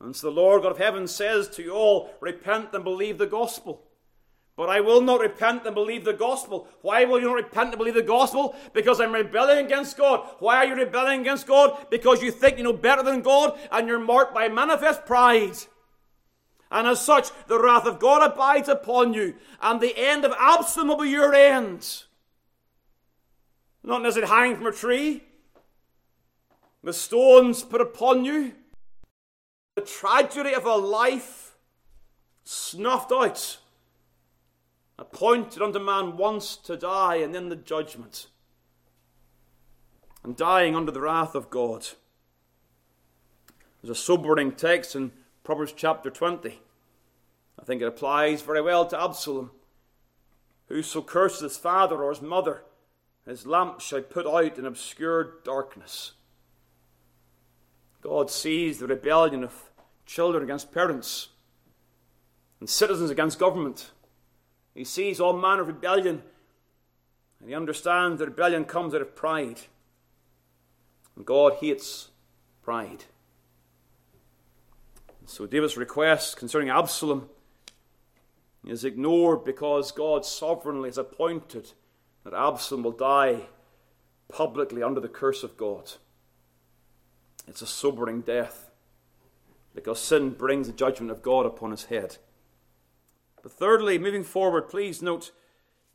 And 0.00 0.14
so 0.14 0.28
the 0.28 0.36
Lord 0.36 0.62
God 0.62 0.72
of 0.72 0.78
heaven 0.78 1.06
says 1.06 1.48
to 1.50 1.62
you 1.62 1.72
all, 1.72 2.14
Repent 2.20 2.70
and 2.72 2.84
believe 2.84 3.18
the 3.18 3.26
gospel. 3.26 3.82
But 4.56 4.68
I 4.68 4.80
will 4.80 5.00
not 5.00 5.20
repent 5.20 5.64
and 5.64 5.74
believe 5.74 6.04
the 6.04 6.12
gospel. 6.12 6.68
Why 6.82 7.04
will 7.04 7.18
you 7.18 7.26
not 7.26 7.34
repent 7.34 7.70
and 7.70 7.78
believe 7.78 7.94
the 7.94 8.02
gospel? 8.02 8.54
Because 8.74 9.00
I'm 9.00 9.12
rebelling 9.12 9.64
against 9.64 9.96
God. 9.96 10.28
Why 10.38 10.56
are 10.56 10.66
you 10.66 10.74
rebelling 10.74 11.22
against 11.22 11.46
God? 11.46 11.86
Because 11.90 12.22
you 12.22 12.30
think 12.30 12.58
you 12.58 12.64
know 12.64 12.72
better 12.72 13.02
than 13.02 13.22
God 13.22 13.58
and 13.72 13.88
you're 13.88 13.98
marked 13.98 14.34
by 14.34 14.48
manifest 14.48 15.06
pride. 15.06 15.56
And 16.70 16.86
as 16.86 17.00
such, 17.00 17.30
the 17.46 17.60
wrath 17.60 17.86
of 17.86 17.98
God 17.98 18.30
abides 18.30 18.68
upon 18.68 19.12
you, 19.12 19.34
and 19.60 19.80
the 19.80 19.96
end 19.96 20.24
of 20.24 20.32
Absalom 20.38 20.88
will 20.88 20.98
be 20.98 21.10
your 21.10 21.34
end. 21.34 22.04
Not 23.82 24.06
as 24.06 24.16
it 24.16 24.28
hanging 24.28 24.56
from 24.56 24.66
a 24.66 24.72
tree, 24.72 25.24
the 26.84 26.92
stones 26.92 27.62
put 27.64 27.80
upon 27.80 28.24
you, 28.24 28.52
the 29.74 29.82
tragedy 29.82 30.54
of 30.54 30.64
a 30.64 30.76
life 30.76 31.56
snuffed 32.44 33.10
out, 33.10 33.58
appointed 35.00 35.62
unto 35.62 35.78
man 35.78 36.18
once 36.18 36.56
to 36.56 36.76
die, 36.76 37.16
and 37.16 37.34
then 37.34 37.48
the 37.48 37.56
judgment, 37.56 38.26
and 40.22 40.36
dying 40.36 40.76
under 40.76 40.92
the 40.92 41.00
wrath 41.00 41.34
of 41.34 41.48
God. 41.48 41.88
There's 43.80 43.98
a 43.98 44.00
sobering 44.00 44.52
text 44.52 44.94
in 44.94 45.12
Proverbs 45.42 45.72
chapter 45.74 46.10
20. 46.10 46.60
I 47.58 47.64
think 47.64 47.80
it 47.80 47.88
applies 47.88 48.42
very 48.42 48.60
well 48.60 48.86
to 48.86 49.02
Absalom. 49.02 49.52
Whoso 50.68 51.00
curses 51.00 51.40
his 51.40 51.56
father 51.56 52.02
or 52.02 52.10
his 52.10 52.20
mother, 52.20 52.62
his 53.26 53.46
lamp 53.46 53.80
shall 53.80 54.02
put 54.02 54.26
out 54.26 54.58
in 54.58 54.66
obscure 54.66 55.38
darkness. 55.44 56.12
God 58.02 58.30
sees 58.30 58.78
the 58.78 58.86
rebellion 58.86 59.44
of 59.44 59.70
children 60.04 60.42
against 60.42 60.72
parents 60.72 61.28
and 62.60 62.68
citizens 62.68 63.10
against 63.10 63.38
government. 63.38 63.90
He 64.74 64.84
sees 64.84 65.20
all 65.20 65.32
manner 65.32 65.62
of 65.62 65.68
rebellion, 65.68 66.22
and 67.40 67.48
he 67.48 67.54
understands 67.54 68.18
that 68.18 68.26
rebellion 68.26 68.64
comes 68.64 68.94
out 68.94 69.00
of 69.00 69.16
pride. 69.16 69.60
And 71.16 71.26
God 71.26 71.54
hates 71.54 72.08
pride. 72.62 73.04
So 75.26 75.46
David's 75.46 75.76
request 75.76 76.36
concerning 76.36 76.70
Absalom 76.70 77.28
is 78.66 78.84
ignored 78.84 79.44
because 79.44 79.92
God 79.92 80.24
sovereignly 80.24 80.88
has 80.88 80.98
appointed 80.98 81.72
that 82.24 82.34
Absalom 82.34 82.82
will 82.82 82.92
die 82.92 83.46
publicly 84.28 84.82
under 84.82 85.00
the 85.00 85.08
curse 85.08 85.42
of 85.42 85.56
God. 85.56 85.92
It's 87.46 87.62
a 87.62 87.66
sobering 87.66 88.20
death 88.20 88.70
because 89.74 90.00
sin 90.00 90.30
brings 90.30 90.66
the 90.66 90.72
judgment 90.72 91.10
of 91.10 91.22
God 91.22 91.46
upon 91.46 91.70
his 91.70 91.84
head. 91.84 92.18
But 93.42 93.52
thirdly, 93.52 93.98
moving 93.98 94.24
forward, 94.24 94.68
please 94.68 95.00
note 95.00 95.30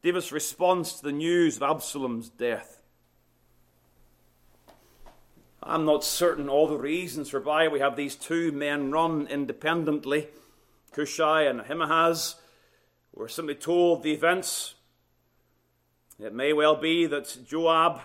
David's 0.01 0.31
response 0.31 0.93
to 0.93 1.03
the 1.03 1.11
news 1.11 1.57
of 1.57 1.63
Absalom's 1.63 2.29
death. 2.29 2.81
I'm 5.61 5.85
not 5.85 6.03
certain 6.03 6.47
all 6.47 6.67
the 6.67 6.77
reasons 6.77 7.33
whereby 7.33 7.67
we 7.67 7.79
have 7.79 7.95
these 7.95 8.15
two 8.15 8.51
men 8.51 8.91
run 8.91 9.27
independently, 9.27 10.27
Cushai 10.91 11.43
and 11.43 11.61
Ahimaaz. 11.61 12.35
We're 13.13 13.27
simply 13.27 13.55
told 13.55 14.03
the 14.03 14.13
events. 14.13 14.75
It 16.19 16.33
may 16.33 16.53
well 16.53 16.75
be 16.75 17.07
that 17.07 17.37
Joab 17.47 18.01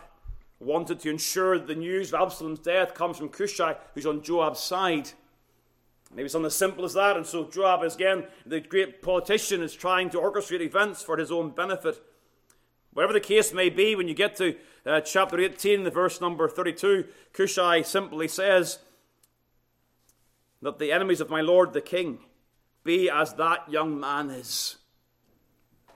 wanted 0.59 1.01
to 1.01 1.11
ensure 1.11 1.59
that 1.59 1.67
the 1.67 1.75
news 1.75 2.13
of 2.13 2.21
Absalom's 2.21 2.61
death 2.61 2.95
comes 2.95 3.19
from 3.19 3.29
Cushai, 3.29 3.77
who's 3.95 4.07
on 4.07 4.23
Joab's 4.23 4.61
side. 4.61 5.11
Maybe 6.15 6.29
something 6.29 6.47
as 6.47 6.57
simple 6.57 6.85
as 6.85 6.95
that. 6.95 7.17
And 7.17 7.25
so 7.25 7.49
Joab, 7.49 7.85
is, 7.85 7.95
again, 7.95 8.25
the 8.45 8.61
great 8.61 9.03
politician, 9.03 9.63
is 9.63 9.75
trying 9.75 10.11
to 10.11 10.19
orchestrate 10.19 10.61
events 10.61 11.03
for 11.03 11.17
his 11.17 11.31
own 11.31 11.51
benefit. 11.51 12.03
Whatever 12.93 13.13
the 13.13 13.21
case 13.21 13.53
may 13.53 13.71
be, 13.71 13.95
when 13.95 14.09
you 14.09 14.15
get 14.15 14.35
to 14.37 14.57
uh, 14.85 15.01
chapter 15.01 15.39
18, 15.39 15.85
the 15.85 15.91
verse 15.91 16.21
number 16.21 16.49
32, 16.49 17.07
Cushai 17.33 17.83
simply 17.83 18.27
says 18.27 18.81
that 20.63 20.79
the 20.79 20.91
enemies 20.91 21.21
of 21.21 21.31
my 21.31 21.41
lord 21.41 21.73
the 21.73 21.81
king 21.81 22.19
be 22.83 23.09
as 23.09 23.35
that 23.35 23.71
young 23.71 23.99
man 23.99 24.31
is. 24.31 24.77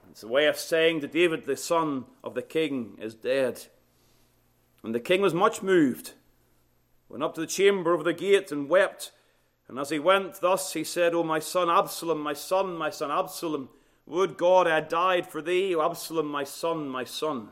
It's 0.09 0.23
a 0.23 0.27
way 0.27 0.45
of 0.45 0.57
saying 0.57 1.01
to 1.01 1.07
David, 1.07 1.45
the 1.45 1.57
son 1.57 2.05
of 2.23 2.35
the 2.35 2.41
king 2.41 2.97
is 3.01 3.13
dead. 3.13 3.65
And 4.81 4.95
the 4.95 4.99
king 4.99 5.21
was 5.21 5.33
much 5.33 5.61
moved, 5.61 6.13
went 7.09 7.23
up 7.23 7.35
to 7.35 7.41
the 7.41 7.47
chamber 7.47 7.93
over 7.93 8.03
the 8.03 8.13
gate 8.13 8.51
and 8.51 8.69
wept. 8.69 9.11
And 9.67 9.79
as 9.79 9.89
he 9.89 9.99
went 9.99 10.41
thus, 10.41 10.73
he 10.73 10.83
said, 10.83 11.13
O 11.13 11.23
my 11.23 11.39
son 11.39 11.69
Absalom, 11.69 12.21
my 12.21 12.33
son, 12.33 12.77
my 12.77 12.89
son 12.89 13.11
Absalom, 13.11 13.69
would 14.05 14.37
God 14.37 14.67
I 14.67 14.75
had 14.75 14.89
died 14.89 15.27
for 15.27 15.41
thee, 15.41 15.73
O 15.75 15.81
Absalom, 15.81 16.27
my 16.27 16.43
son, 16.43 16.87
my 16.87 17.03
son. 17.03 17.49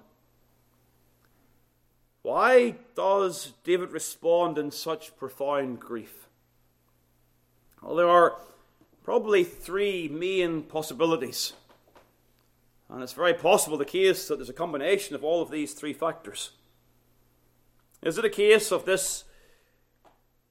Why 2.22 2.76
does 2.96 3.54
David 3.64 3.92
respond 3.92 4.58
in 4.58 4.72
such 4.72 5.18
profound 5.18 5.80
grief? 5.80 6.28
Well, 7.82 7.96
there 7.96 8.10
are 8.10 8.38
probably 9.04 9.44
three 9.44 10.08
main 10.08 10.64
possibilities. 10.64 11.54
And 12.90 13.02
it's 13.02 13.14
very 13.14 13.34
possible 13.34 13.78
the 13.78 13.86
case 13.86 14.28
that 14.28 14.38
there's 14.38 14.50
a 14.50 14.54
combination 14.54 15.16
of 15.16 15.24
all 15.24 15.42
of 15.42 15.52
these 15.52 15.74
three 15.74 15.94
factors. 15.94 16.52
Is 18.02 18.18
it 18.18 18.26
a 18.26 18.30
case 18.30 18.72
of 18.72 18.86
this 18.86 19.26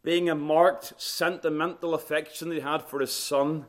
being 0.03 0.29
a 0.29 0.35
marked 0.35 0.95
sentimental 1.01 1.95
affection 1.95 2.49
that 2.49 2.57
he 2.57 2.61
had 2.61 2.83
for 2.83 3.01
his 3.01 3.12
son? 3.12 3.67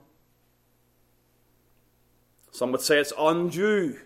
Some 2.52 2.72
would 2.72 2.82
say 2.82 3.00
it's 3.00 3.14
undue. 3.18 4.00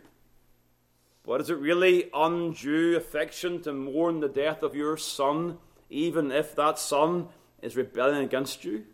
But 1.25 1.41
is 1.41 1.49
it 1.49 1.57
really 1.57 2.09
undue 2.13 2.95
affection 2.95 3.61
to 3.63 3.73
mourn 3.73 4.21
the 4.21 4.29
death 4.29 4.63
of 4.63 4.75
your 4.75 4.95
son, 4.95 5.57
even 5.89 6.31
if 6.31 6.55
that 6.55 6.79
son 6.79 7.27
is 7.61 7.75
rebelling 7.75 8.23
against 8.23 8.63
you? 8.63 8.85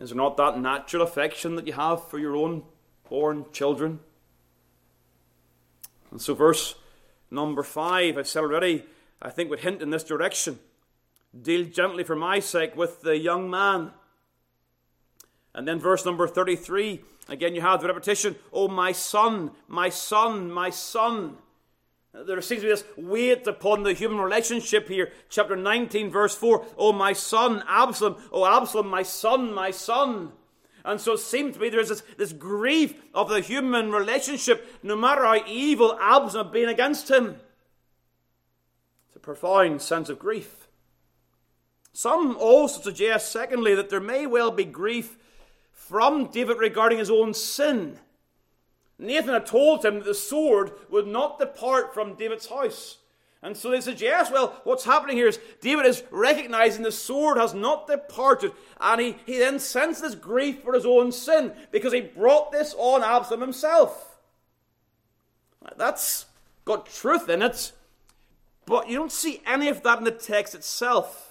Is 0.00 0.10
there 0.10 0.16
not 0.16 0.36
that 0.36 0.58
natural 0.58 1.02
affection 1.02 1.54
that 1.56 1.66
you 1.66 1.72
have 1.72 2.08
for 2.08 2.18
your 2.18 2.36
own 2.36 2.64
born 3.08 3.46
children? 3.52 4.00
And 6.10 6.20
so, 6.20 6.34
verse 6.34 6.74
Number 7.30 7.62
five, 7.62 8.18
I've 8.18 8.28
said 8.28 8.40
already, 8.40 8.84
I 9.20 9.30
think 9.30 9.50
would 9.50 9.60
hint 9.60 9.82
in 9.82 9.90
this 9.90 10.04
direction. 10.04 10.58
Deal 11.42 11.64
gently 11.66 12.04
for 12.04 12.16
my 12.16 12.38
sake 12.38 12.76
with 12.76 13.02
the 13.02 13.18
young 13.18 13.50
man. 13.50 13.92
And 15.54 15.66
then 15.66 15.80
verse 15.80 16.04
number 16.04 16.28
33, 16.28 17.00
again 17.28 17.54
you 17.54 17.62
have 17.62 17.80
the 17.80 17.88
repetition, 17.88 18.36
Oh, 18.52 18.68
my 18.68 18.92
son, 18.92 19.50
my 19.68 19.88
son, 19.88 20.50
my 20.50 20.70
son. 20.70 21.36
There 22.12 22.40
seems 22.40 22.62
to 22.62 22.66
be 22.68 22.72
this 22.72 22.84
weight 22.96 23.46
upon 23.46 23.82
the 23.82 23.92
human 23.92 24.18
relationship 24.18 24.88
here. 24.88 25.12
Chapter 25.28 25.56
19, 25.56 26.10
verse 26.10 26.34
4, 26.34 26.64
Oh, 26.78 26.92
my 26.92 27.12
son, 27.12 27.62
Absalom, 27.68 28.16
oh, 28.32 28.46
Absalom, 28.46 28.88
my 28.88 29.02
son, 29.02 29.52
my 29.52 29.70
son. 29.70 30.32
And 30.84 31.00
so 31.00 31.14
it 31.14 31.18
seems 31.18 31.54
to 31.54 31.60
me 31.60 31.68
there's 31.68 31.88
this, 31.88 32.02
this 32.16 32.32
grief 32.32 32.94
of 33.12 33.28
the 33.28 33.40
human 33.40 33.90
relationship, 33.90 34.66
no 34.82 34.94
matter 34.94 35.24
how 35.24 35.44
evil 35.46 35.98
Absalom 36.00 36.46
have 36.46 36.52
been 36.52 36.68
against 36.68 37.10
him. 37.10 37.40
It's 39.08 39.16
a 39.16 39.20
profound 39.20 39.82
sense 39.82 40.08
of 40.08 40.18
grief. 40.18 40.65
Some 41.96 42.36
also 42.36 42.82
suggest, 42.82 43.32
secondly, 43.32 43.74
that 43.74 43.88
there 43.88 44.00
may 44.00 44.26
well 44.26 44.50
be 44.50 44.66
grief 44.66 45.16
from 45.72 46.26
David 46.26 46.58
regarding 46.58 46.98
his 46.98 47.08
own 47.08 47.32
sin. 47.32 47.98
Nathan 48.98 49.32
had 49.32 49.46
told 49.46 49.82
him 49.82 49.94
that 49.94 50.04
the 50.04 50.12
sword 50.12 50.72
would 50.90 51.06
not 51.06 51.38
depart 51.38 51.94
from 51.94 52.12
David's 52.12 52.48
house. 52.48 52.98
And 53.40 53.56
so 53.56 53.70
they 53.70 53.80
suggest, 53.80 54.30
well, 54.30 54.60
what's 54.64 54.84
happening 54.84 55.16
here 55.16 55.28
is 55.28 55.40
David 55.62 55.86
is 55.86 56.02
recognizing 56.10 56.82
the 56.82 56.92
sword 56.92 57.38
has 57.38 57.54
not 57.54 57.86
departed, 57.86 58.52
and 58.78 59.00
he, 59.00 59.16
he 59.24 59.38
then 59.38 59.58
senses 59.58 60.14
grief 60.14 60.64
for 60.64 60.74
his 60.74 60.84
own 60.84 61.10
sin 61.12 61.54
because 61.72 61.94
he 61.94 62.02
brought 62.02 62.52
this 62.52 62.74
on 62.76 63.02
Absalom 63.02 63.40
himself. 63.40 64.18
That's 65.78 66.26
got 66.66 66.84
truth 66.84 67.30
in 67.30 67.40
it, 67.40 67.72
but 68.66 68.90
you 68.90 68.98
don't 68.98 69.10
see 69.10 69.40
any 69.46 69.68
of 69.68 69.82
that 69.84 69.96
in 69.96 70.04
the 70.04 70.10
text 70.10 70.54
itself. 70.54 71.25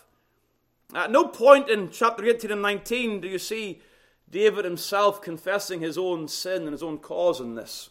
At 0.93 1.11
no 1.11 1.27
point 1.27 1.69
in 1.69 1.89
chapter 1.89 2.23
18 2.23 2.51
and 2.51 2.61
19 2.61 3.21
do 3.21 3.27
you 3.27 3.39
see 3.39 3.81
David 4.29 4.65
himself 4.65 5.21
confessing 5.21 5.79
his 5.79 5.97
own 5.97 6.27
sin 6.27 6.63
and 6.63 6.71
his 6.71 6.83
own 6.83 6.97
cause 6.97 7.39
in 7.39 7.55
this. 7.55 7.89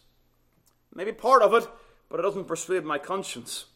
Maybe 0.94 1.12
part 1.12 1.42
of 1.42 1.54
it, 1.54 1.66
but 2.08 2.20
it 2.20 2.22
doesn't 2.22 2.46
persuade 2.46 2.84
my 2.84 2.98
conscience. 2.98 3.66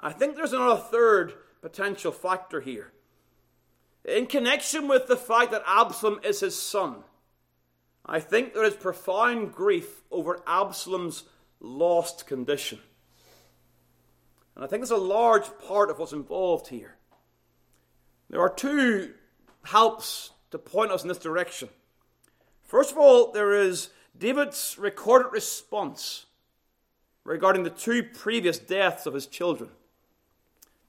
I 0.00 0.12
think 0.12 0.36
there's 0.36 0.52
another 0.52 0.80
third 0.80 1.34
potential 1.60 2.12
factor 2.12 2.60
here. 2.60 2.92
In 4.04 4.26
connection 4.26 4.88
with 4.88 5.06
the 5.06 5.16
fact 5.16 5.50
that 5.50 5.64
Absalom 5.66 6.20
is 6.22 6.40
his 6.40 6.60
son, 6.60 7.04
I 8.06 8.20
think 8.20 8.54
there 8.54 8.64
is 8.64 8.74
profound 8.74 9.52
grief 9.52 10.02
over 10.10 10.42
Absalom's 10.46 11.24
lost 11.60 12.26
condition. 12.26 12.78
And 14.54 14.64
I 14.64 14.68
think 14.68 14.82
there's 14.82 14.90
a 14.90 14.96
large 14.96 15.46
part 15.66 15.90
of 15.90 15.98
what's 15.98 16.12
involved 16.12 16.68
here. 16.68 16.97
There 18.30 18.40
are 18.40 18.50
two 18.50 19.14
helps 19.64 20.30
to 20.50 20.58
point 20.58 20.90
us 20.90 21.02
in 21.02 21.08
this 21.08 21.18
direction. 21.18 21.68
First 22.62 22.92
of 22.92 22.98
all, 22.98 23.32
there 23.32 23.52
is 23.52 23.90
David's 24.18 24.76
recorded 24.78 25.32
response 25.32 26.26
regarding 27.24 27.62
the 27.62 27.70
two 27.70 28.02
previous 28.02 28.58
deaths 28.58 29.06
of 29.06 29.14
his 29.14 29.26
children. 29.26 29.70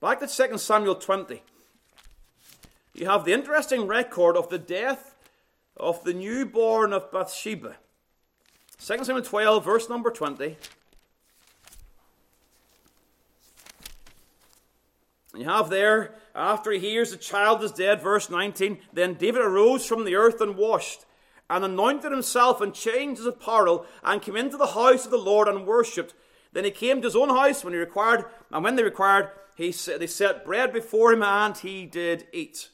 Back 0.02 0.20
to 0.20 0.28
2 0.28 0.58
Samuel 0.58 0.96
20, 0.96 1.42
you 2.94 3.06
have 3.06 3.26
the 3.26 3.34
interesting 3.34 3.88
record 3.88 4.38
of 4.38 4.50
the 4.50 4.58
death 4.58 5.16
of 5.76 6.04
the 6.04 6.14
newborn 6.14 6.94
of 6.94 7.12
Bathsheba. 7.12 7.76
2 8.80 9.04
Samuel 9.04 9.22
12, 9.22 9.64
verse 9.64 9.90
number 9.90 10.10
20. 10.10 10.58
You 15.40 15.46
have 15.46 15.70
there, 15.70 16.16
after 16.36 16.70
he 16.70 16.80
hears 16.80 17.12
the 17.12 17.18
child 17.18 17.64
is 17.64 17.72
dead, 17.72 18.02
verse 18.02 18.30
19, 18.30 18.80
then 18.92 19.14
David 19.14 19.42
arose 19.42 19.86
from 19.86 20.04
the 20.04 20.16
earth 20.16 20.42
and 20.42 20.58
washed, 20.58 21.06
and 21.50 21.64
anointed 21.64 22.12
himself 22.12 22.60
and 22.60 22.74
changed 22.74 23.20
his 23.20 23.28
apparel, 23.28 23.86
and 24.04 24.22
came 24.22 24.36
into 24.36 24.58
the 24.58 24.68
house 24.68 25.06
of 25.06 25.12
the 25.12 25.18
Lord 25.18 25.48
and 25.48 25.66
worshipped. 25.66 26.14
Then 26.52 26.66
he 26.66 26.72
came 26.72 27.00
to 27.02 27.08
his 27.08 27.16
own 27.16 27.30
house 27.30 27.64
when 27.64 27.72
he 27.72 27.80
required, 27.80 28.26
and 28.52 28.66
when 28.66 28.76
they 28.76 28.84
required, 28.84 29.30
he, 29.56 29.72
they 29.72 30.08
set 30.08 30.44
bread 30.44 30.74
before 30.74 31.14
him, 31.14 31.24
and 31.24 31.56
he 31.58 31.86
did 31.86 32.28
eat. 32.34 32.68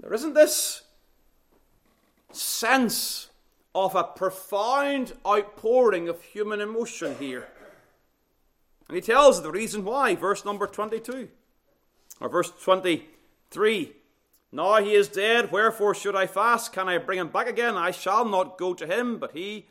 There 0.00 0.12
isn't 0.12 0.34
this 0.34 0.82
sense 2.32 3.30
of 3.76 3.94
a 3.94 4.02
profound 4.02 5.12
outpouring 5.24 6.08
of 6.08 6.20
human 6.20 6.60
emotion 6.60 7.14
here. 7.20 7.46
And 8.88 8.96
he 8.96 9.02
tells 9.02 9.42
the 9.42 9.50
reason 9.50 9.84
why, 9.84 10.14
verse 10.14 10.44
number 10.44 10.66
22, 10.66 11.28
or 12.20 12.28
verse 12.28 12.50
23. 12.62 13.92
Now 14.50 14.76
he 14.76 14.94
is 14.94 15.08
dead, 15.08 15.52
wherefore 15.52 15.94
should 15.94 16.16
I 16.16 16.26
fast? 16.26 16.72
Can 16.72 16.88
I 16.88 16.96
bring 16.98 17.18
him 17.18 17.28
back 17.28 17.48
again? 17.48 17.76
I 17.76 17.90
shall 17.90 18.24
not 18.24 18.56
go 18.56 18.72
to 18.72 18.86
him, 18.86 19.18
but 19.18 19.32
he 19.32 19.66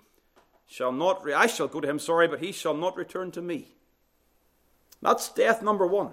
shall 0.68 0.92
not, 0.92 1.24
re- 1.24 1.34
I 1.34 1.48
shall 1.48 1.68
go 1.68 1.82
to 1.82 1.90
him, 1.90 1.98
sorry, 1.98 2.28
but 2.28 2.42
he 2.42 2.52
shall 2.52 2.76
not 2.76 2.96
return 2.96 3.32
to 3.32 3.42
me. 3.42 3.70
That's 5.02 5.30
death 5.30 5.64
number 5.64 5.88
one. 5.88 6.12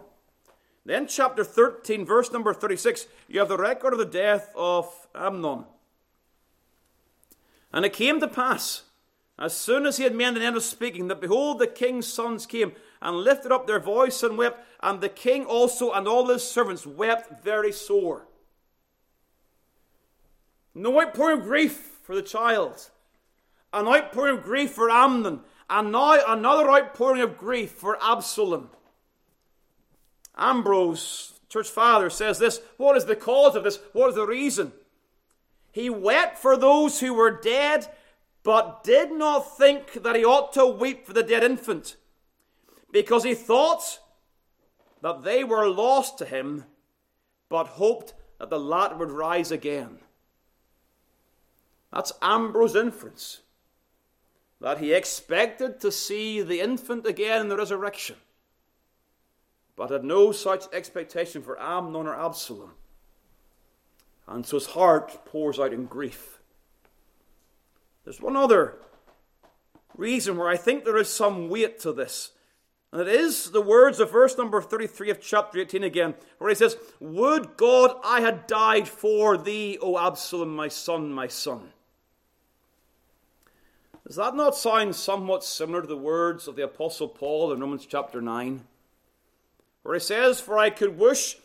Then, 0.87 1.07
chapter 1.07 1.45
13, 1.45 2.05
verse 2.05 2.31
number 2.33 2.53
36, 2.53 3.07
you 3.29 3.39
have 3.41 3.49
the 3.49 3.57
record 3.57 3.93
of 3.93 3.99
the 3.99 4.05
death 4.05 4.51
of 4.55 5.09
Amnon. 5.15 5.65
And 7.73 7.85
it 7.85 7.93
came 7.93 8.21
to 8.21 8.29
pass, 8.29 8.83
as 9.39 9.57
soon 9.57 9.87
as 9.87 9.97
he 9.97 10.05
had 10.05 10.15
made 10.15 10.29
an 10.29 10.43
end 10.43 10.57
of 10.57 10.63
speaking, 10.63 11.09
that 11.09 11.21
behold, 11.21 11.59
the 11.59 11.67
king's 11.67 12.07
sons 12.07 12.47
came 12.47 12.73
and 13.05 13.19
lifted 13.19 13.53
up 13.53 13.67
their 13.67 13.79
voice 13.79 14.23
and 14.23 14.39
wept, 14.39 14.67
and 14.83 15.01
the 15.01 15.09
king 15.11 15.45
also 15.45 15.93
and 15.93 16.09
all 16.09 16.27
his 16.27 16.43
servants 16.43 16.87
wept 16.87 17.45
very 17.45 17.71
sore. 17.71 18.27
No 20.75 21.01
outpouring 21.01 21.41
of 21.41 21.45
grief 21.45 21.99
for 22.03 22.15
the 22.17 22.23
child, 22.23 22.91
an 23.75 23.87
outpouring 23.87 24.39
of 24.39 24.45
grief 24.45 24.73
for 24.73 24.91
Amnon, 24.91 25.41
and 25.69 25.93
now 25.93 26.19
another 26.27 26.69
outpouring 26.71 27.21
of 27.21 27.37
grief 27.37 27.71
for 27.71 27.99
Absalom. 28.03 28.71
Ambrose, 30.37 31.39
church 31.49 31.69
father, 31.69 32.09
says 32.09 32.39
this 32.39 32.61
What 32.79 32.97
is 32.97 33.05
the 33.05 33.17
cause 33.17 33.55
of 33.55 33.65
this? 33.65 33.79
What 33.93 34.09
is 34.09 34.15
the 34.15 34.27
reason? 34.27 34.73
He 35.71 35.91
wept 35.91 36.39
for 36.39 36.57
those 36.57 37.01
who 37.01 37.13
were 37.13 37.41
dead, 37.41 37.87
but 38.43 38.83
did 38.83 39.13
not 39.13 39.59
think 39.59 39.93
that 39.93 40.17
he 40.17 40.25
ought 40.25 40.53
to 40.55 40.67
weep 40.67 41.07
for 41.07 41.13
the 41.13 41.23
dead 41.23 41.45
infant, 41.45 41.97
because 42.95 43.25
he 43.25 43.35
thought 43.35 43.99
that 45.03 45.23
they 45.23 45.45
were 45.45 45.69
lost 45.69 46.17
to 46.17 46.25
him, 46.25 46.65
but 47.51 47.67
hoped 47.67 48.15
that 48.39 48.49
the 48.49 48.59
lad 48.59 48.99
would 48.99 49.11
rise 49.11 49.51
again. 49.51 49.99
That's 51.93 52.13
Ambrose's 52.23 52.77
inference. 52.77 53.41
That 54.61 54.79
he 54.79 54.95
expected 54.95 55.81
to 55.81 55.93
see 55.93 56.41
the 56.41 56.61
infant 56.61 57.05
again 57.07 57.43
in 57.43 57.49
the 57.49 57.57
resurrection 57.57 58.17
but 59.77 59.91
had 59.91 60.05
no 60.05 60.33
such 60.33 60.65
expectation 60.73 61.43
for 61.43 61.61
Amnon 61.61 62.07
or 62.07 62.15
Absalom. 62.15 62.75
And 64.27 64.47
so 64.47 64.57
his 64.57 64.67
heart 64.67 65.25
pours 65.25 65.59
out 65.59 65.73
in 65.73 65.87
grief. 65.87 66.39
There's 68.05 68.21
one 68.21 68.37
other 68.37 68.77
reason 69.97 70.37
where 70.37 70.49
I 70.49 70.57
think 70.57 70.85
there 70.85 70.97
is 70.97 71.09
some 71.09 71.49
weight 71.49 71.81
to 71.81 71.93
this. 71.93 72.31
And 72.95 73.03
it 73.03 73.09
is 73.09 73.51
the 73.51 73.61
words 73.61 73.99
of 73.99 74.11
verse 74.11 74.39
number 74.39 74.63
33 74.63 75.11
of 75.11 75.21
chapter 75.21 75.59
18 75.59 75.83
again, 75.83 76.15
where 76.39 76.49
he 76.49 76.55
says, 76.55 76.79
Would 77.01 77.57
God 77.57 77.97
I 78.03 78.21
had 78.21 78.47
died 78.47 78.89
for 78.89 79.37
thee, 79.37 79.77
O 79.83 79.99
Absalom, 79.99 80.55
my 80.55 80.69
son, 80.69 81.13
my 81.13 81.27
son. 81.27 81.73
Does 84.07 84.17
that 84.17 84.37
not 84.37 84.55
sound 84.55 84.95
somewhat 84.95 85.45
similar 85.45 85.83
to 85.83 85.89
the 85.89 85.97
words 85.97 86.47
of 86.47 86.57
the 86.57 86.65
Apostle 86.65 87.09
Paul 87.09 87.53
in 87.53 87.61
Romans 87.61 87.85
chapter 87.85 88.23
9? 88.23 88.65
where 89.85 89.95
he 89.95 90.01
says, 90.01 90.41
For 90.41 90.59
I 90.59 90.71
could 90.71 90.99
wish 90.99 91.37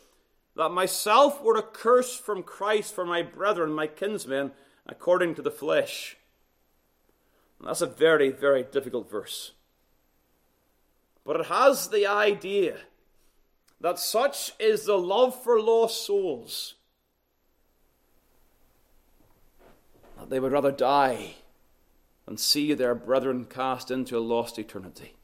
that 0.56 0.70
myself 0.70 1.40
were 1.42 1.56
accursed 1.56 2.24
from 2.24 2.42
Christ 2.42 2.92
for 2.92 3.06
my 3.06 3.22
brethren, 3.22 3.72
my 3.72 3.86
kinsmen, 3.86 4.50
according 4.86 5.36
to 5.36 5.42
the 5.42 5.50
flesh. 5.50 6.16
And 7.58 7.68
that's 7.68 7.82
a 7.82 7.86
very, 7.86 8.30
very 8.30 8.64
difficult 8.64 9.08
verse. 9.08 9.52
But 11.24 11.40
it 11.40 11.46
has 11.46 11.88
the 11.88 12.06
idea 12.06 12.78
that 13.80 13.98
such 13.98 14.52
is 14.58 14.84
the 14.84 14.98
love 14.98 15.42
for 15.42 15.60
lost 15.60 16.04
souls 16.04 16.74
that 20.18 20.28
they 20.28 20.38
would 20.38 20.52
rather 20.52 20.70
die 20.70 21.34
than 22.26 22.36
see 22.36 22.74
their 22.74 22.94
brethren 22.94 23.46
cast 23.46 23.90
into 23.90 24.18
a 24.18 24.20
lost 24.20 24.58
eternity. 24.58 25.14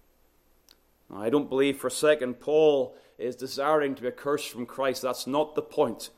Now, 1.10 1.22
I 1.22 1.30
don't 1.30 1.50
believe 1.50 1.78
for 1.78 1.88
a 1.88 1.90
second 1.90 2.40
Paul 2.40 2.96
is 3.18 3.36
desiring 3.36 3.94
to 3.94 4.02
be 4.02 4.08
accursed 4.08 4.50
from 4.50 4.66
Christ. 4.66 5.02
That's 5.02 5.26
not 5.26 5.54
the 5.54 5.62
point. 5.62 6.10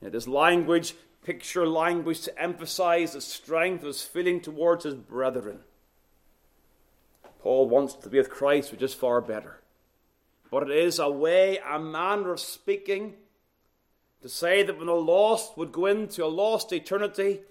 It 0.00 0.14
is 0.14 0.28
language, 0.28 0.94
picture 1.24 1.66
language, 1.66 2.22
to 2.22 2.40
emphasize 2.40 3.12
the 3.12 3.20
strength 3.20 3.82
of 3.82 3.88
his 3.88 4.02
feeling 4.02 4.40
towards 4.40 4.84
his 4.84 4.94
brethren. 4.94 5.60
Paul 7.44 7.68
wants 7.68 7.92
to 7.92 8.08
be 8.08 8.16
with 8.16 8.30
Christ, 8.30 8.72
which 8.72 8.80
is 8.80 8.94
far 8.94 9.20
better. 9.20 9.60
But 10.50 10.62
it 10.62 10.78
is 10.78 10.98
a 10.98 11.10
way, 11.10 11.58
a 11.58 11.78
manner 11.78 12.32
of 12.32 12.40
speaking, 12.40 13.16
to 14.22 14.30
say 14.30 14.62
that 14.62 14.78
when 14.78 14.86
the 14.86 14.94
lost 14.94 15.58
would 15.58 15.70
go 15.70 15.84
into 15.84 16.24
a 16.24 16.26
lost 16.26 16.72
eternity, 16.72 17.42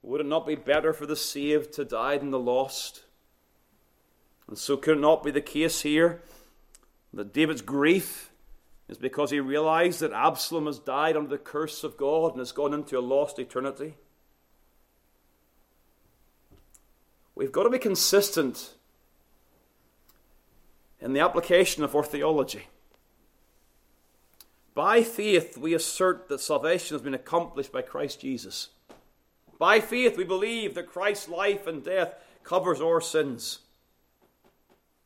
would 0.00 0.20
it 0.20 0.28
not 0.28 0.46
be 0.46 0.54
better 0.54 0.92
for 0.92 1.06
the 1.06 1.16
saved 1.16 1.72
to 1.72 1.84
die 1.84 2.18
than 2.18 2.30
the 2.30 2.38
lost? 2.38 3.02
And 4.46 4.56
so 4.56 4.76
could 4.76 4.98
it 4.98 5.00
not 5.00 5.24
be 5.24 5.32
the 5.32 5.40
case 5.40 5.80
here 5.80 6.22
that 7.12 7.32
David's 7.32 7.62
grief 7.62 8.30
is 8.86 8.96
because 8.96 9.32
he 9.32 9.40
realized 9.40 9.98
that 9.98 10.12
Absalom 10.12 10.66
has 10.66 10.78
died 10.78 11.16
under 11.16 11.30
the 11.30 11.36
curse 11.36 11.82
of 11.82 11.96
God 11.96 12.30
and 12.30 12.38
has 12.38 12.52
gone 12.52 12.72
into 12.72 12.96
a 12.96 13.00
lost 13.00 13.40
eternity? 13.40 13.94
We've 17.34 17.50
got 17.50 17.64
to 17.64 17.70
be 17.70 17.80
consistent 17.80 18.74
in 21.02 21.12
the 21.12 21.20
application 21.20 21.82
of 21.82 21.94
our 21.96 22.04
theology. 22.04 22.68
By 24.74 25.02
faith, 25.02 25.58
we 25.58 25.74
assert 25.74 26.28
that 26.28 26.40
salvation 26.40 26.94
has 26.94 27.02
been 27.02 27.12
accomplished 27.12 27.72
by 27.72 27.82
Christ 27.82 28.20
Jesus. 28.20 28.68
By 29.58 29.80
faith, 29.80 30.16
we 30.16 30.24
believe 30.24 30.74
that 30.74 30.86
Christ's 30.86 31.28
life 31.28 31.66
and 31.66 31.84
death 31.84 32.14
covers 32.42 32.80
our 32.80 33.00
sins. 33.00 33.58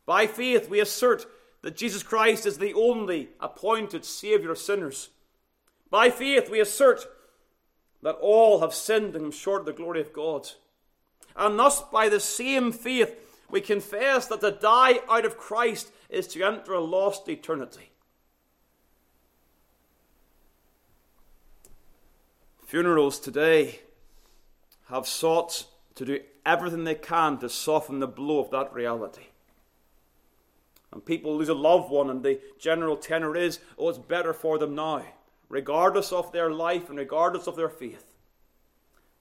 By 0.05 0.27
faith, 0.27 0.69
we 0.69 0.79
assert 0.79 1.25
that 1.63 1.75
Jesus 1.75 2.03
Christ 2.03 2.45
is 2.45 2.59
the 2.59 2.73
only 2.73 3.29
appointed 3.41 4.05
Saviour 4.05 4.51
of 4.51 4.57
sinners. 4.57 5.09
By 5.89 6.09
faith, 6.09 6.49
we 6.49 6.61
assert 6.61 7.05
that 8.03 8.17
all 8.21 8.61
have 8.61 8.73
sinned 8.73 9.15
and 9.15 9.33
short 9.33 9.61
of 9.61 9.65
the 9.65 9.73
glory 9.73 9.99
of 9.99 10.13
God. 10.13 10.49
And 11.35 11.59
thus, 11.59 11.81
by 11.81 12.07
the 12.07 12.19
same 12.19 12.71
faith, 12.71 13.15
we 13.49 13.61
confess 13.61 14.27
that 14.27 14.41
to 14.41 14.51
die 14.51 14.99
out 15.09 15.25
of 15.25 15.37
Christ 15.37 15.91
is 16.09 16.27
to 16.29 16.43
enter 16.43 16.73
a 16.73 16.81
lost 16.81 17.29
eternity. 17.29 17.91
Funerals 22.65 23.19
today 23.19 23.79
have 24.89 25.07
sought 25.07 25.65
to 25.95 26.05
do 26.05 26.19
everything 26.45 26.83
they 26.83 26.95
can 26.95 27.37
to 27.39 27.49
soften 27.49 27.99
the 27.99 28.07
blow 28.07 28.39
of 28.39 28.51
that 28.51 28.73
reality 28.73 29.27
and 30.91 31.05
people 31.05 31.37
lose 31.37 31.49
a 31.49 31.53
loved 31.53 31.91
one, 31.91 32.09
and 32.09 32.23
the 32.23 32.39
general 32.57 32.95
tenor 32.95 33.35
is, 33.35 33.59
oh, 33.77 33.89
it's 33.89 33.97
better 33.97 34.33
for 34.33 34.57
them 34.57 34.73
now, 34.73 35.05
regardless 35.49 36.11
of 36.11 36.31
their 36.31 36.51
life 36.51 36.89
and 36.89 36.97
regardless 36.97 37.47
of 37.47 37.55
their 37.55 37.69
faith. 37.69 38.13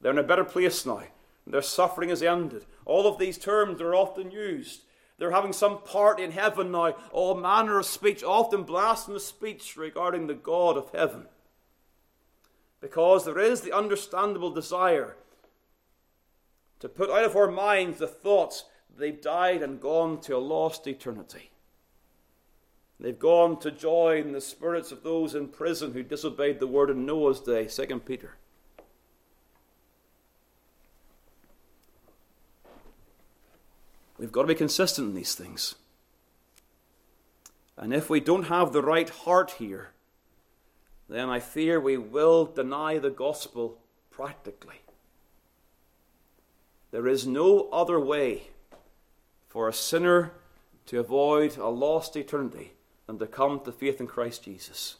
They're 0.01 0.13
in 0.13 0.19
a 0.19 0.23
better 0.23 0.45
place 0.45 0.87
now. 0.87 1.03
Their 1.47 1.63
suffering 1.63 2.11
is 2.11 2.23
ended. 2.23 2.67
All 2.85 3.07
of 3.07 3.19
these 3.19 3.39
terms 3.39 3.81
are 3.81 3.95
often 3.95 4.31
used. 4.31 4.83
They're 5.19 5.31
having 5.31 5.53
some 5.53 5.83
part 5.83 6.21
in 6.21 6.33
heaven 6.33 6.73
now, 6.73 6.95
all 7.13 7.35
manner 7.35 7.79
of 7.79 7.87
speech, 7.87 8.23
often 8.23 8.65
blasphemous 8.65 9.25
speech 9.25 9.77
regarding 9.77 10.27
the 10.27 10.35
God 10.35 10.77
of 10.77 10.91
heaven. 10.91 11.27
Because 12.81 13.25
there 13.25 13.39
is 13.39 13.63
the 13.63 13.73
understandable 13.73 14.51
desire 14.51 15.17
to 16.81 16.89
put 16.89 17.11
out 17.11 17.25
of 17.25 17.37
our 17.37 17.51
minds 17.51 17.99
the 17.99 18.07
thoughts 18.07 18.65
they've 18.95 19.21
died 19.21 19.63
and 19.63 19.81
gone 19.81 20.21
to 20.23 20.37
a 20.37 20.39
lost 20.39 20.87
eternity. 20.87 21.51
They've 22.99 23.19
gone 23.19 23.59
to 23.61 23.71
join 23.71 24.33
the 24.33 24.41
spirits 24.41 24.91
of 24.93 25.03
those 25.03 25.35
in 25.35 25.49
prison 25.49 25.93
who 25.93 26.03
disobeyed 26.03 26.61
the 26.61 26.67
word 26.67 26.91
in 26.91 27.07
Noah's 27.07 27.41
day, 27.41 27.67
2 27.67 28.01
Peter. 28.01 28.37
We've 34.19 34.33
got 34.33 34.43
to 34.43 34.49
be 34.49 34.55
consistent 34.55 35.09
in 35.09 35.15
these 35.15 35.35
things. 35.35 35.75
And 37.77 37.93
if 37.93 38.09
we 38.09 38.21
don't 38.21 38.45
have 38.45 38.73
the 38.73 38.83
right 38.83 39.09
heart 39.09 39.53
here, 39.53 39.91
then 41.09 41.29
I 41.29 41.41
fear 41.41 41.79
we 41.79 41.97
will 41.97 42.47
deny 42.47 42.99
the 42.99 43.11
gospel 43.11 43.79
practically. 44.11 44.81
There 46.91 47.07
is 47.07 47.27
no 47.27 47.69
other 47.71 48.01
way 48.01 48.49
for 49.49 49.69
a 49.69 49.73
sinner 49.73 50.33
to 50.87 50.99
avoid 50.99 51.59
a 51.59 51.69
lost 51.69 52.17
eternity 52.17 52.73
than 53.07 53.19
to 53.19 53.27
come 53.27 53.61
to 53.61 53.73
faith 53.73 54.01
in 54.01 54.07
Christ 54.07 54.45
Jesus. 54.45 54.97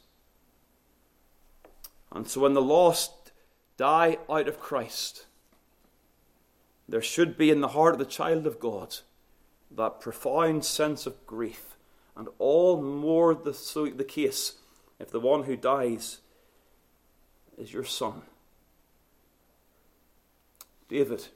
And 2.13 2.29
so 2.29 2.43
when 2.43 2.53
the 2.53 2.63
lost 2.63 3.33
die 3.77 4.19
out 4.29 4.49
of 4.49 4.61
Christ, 4.61 5.27
there 6.89 7.03
should 7.03 7.37
be 7.37 7.51
in 7.51 7.61
the 7.61 7.69
heart 7.69 7.95
of 7.95 7.99
the 7.99 8.05
child 8.05 8.47
of 8.47 8.61
God 8.61 8.97
that 9.71 10.01
profound 10.01 10.65
sense 10.65 11.07
of 11.07 11.27
grief, 11.27 11.77
and 12.17 12.29
all 12.39 12.81
more 12.81 13.35
the, 13.35 13.53
so 13.53 13.87
the 13.87 14.05
case 14.05 14.55
if 14.99 15.11
the 15.11 15.21
one 15.21 15.45
who 15.45 15.57
dies 15.57 16.21
is 17.59 17.73
your 17.73 17.85
son. 17.85 18.23
David, 20.89 21.29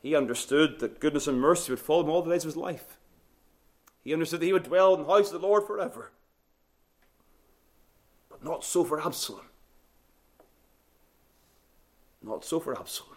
he 0.00 0.14
understood 0.14 0.80
that 0.80 1.00
goodness 1.00 1.26
and 1.26 1.40
mercy 1.40 1.72
would 1.72 1.80
follow 1.80 2.02
him 2.02 2.10
all 2.10 2.22
the 2.22 2.30
days 2.30 2.44
of 2.44 2.48
his 2.48 2.56
life. 2.56 2.98
He 4.02 4.12
understood 4.12 4.40
that 4.40 4.46
he 4.46 4.52
would 4.52 4.64
dwell 4.64 4.94
in 4.94 5.02
the 5.02 5.08
house 5.08 5.32
of 5.32 5.40
the 5.40 5.46
Lord 5.46 5.66
forever. 5.66 6.12
But 8.28 8.44
not 8.44 8.64
so 8.64 8.84
for 8.84 9.00
Absalom. 9.00 9.46
Not 12.22 12.44
so 12.44 12.60
for 12.60 12.78
Absalom. 12.78 13.13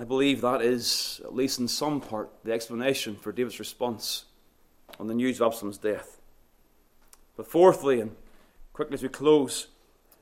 I 0.00 0.04
believe 0.04 0.40
that 0.40 0.62
is, 0.62 1.20
at 1.26 1.34
least 1.34 1.58
in 1.58 1.68
some 1.68 2.00
part, 2.00 2.30
the 2.42 2.54
explanation 2.54 3.16
for 3.16 3.32
David's 3.32 3.58
response 3.58 4.24
on 4.98 5.08
the 5.08 5.14
news 5.14 5.38
of 5.38 5.48
Absalom's 5.48 5.76
death. 5.76 6.22
But 7.36 7.46
fourthly, 7.46 8.00
and 8.00 8.16
quickly 8.72 8.94
as 8.94 9.02
we 9.02 9.10
close, 9.10 9.66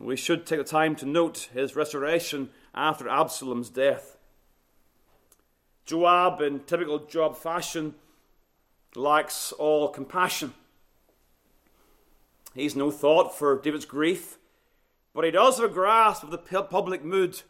we 0.00 0.16
should 0.16 0.46
take 0.46 0.58
the 0.58 0.64
time 0.64 0.96
to 0.96 1.06
note 1.06 1.48
his 1.54 1.76
restoration 1.76 2.50
after 2.74 3.08
Absalom's 3.08 3.70
death. 3.70 4.16
Joab, 5.86 6.40
in 6.40 6.58
typical 6.58 6.98
Joab 6.98 7.36
fashion, 7.36 7.94
lacks 8.96 9.52
all 9.52 9.90
compassion. 9.90 10.54
He's 12.52 12.74
no 12.74 12.90
thought 12.90 13.38
for 13.38 13.60
David's 13.60 13.84
grief, 13.84 14.38
but 15.14 15.24
he 15.24 15.30
does 15.30 15.60
have 15.60 15.70
a 15.70 15.72
grasp 15.72 16.24
of 16.24 16.32
the 16.32 16.38
public 16.38 17.04
mood 17.04 17.42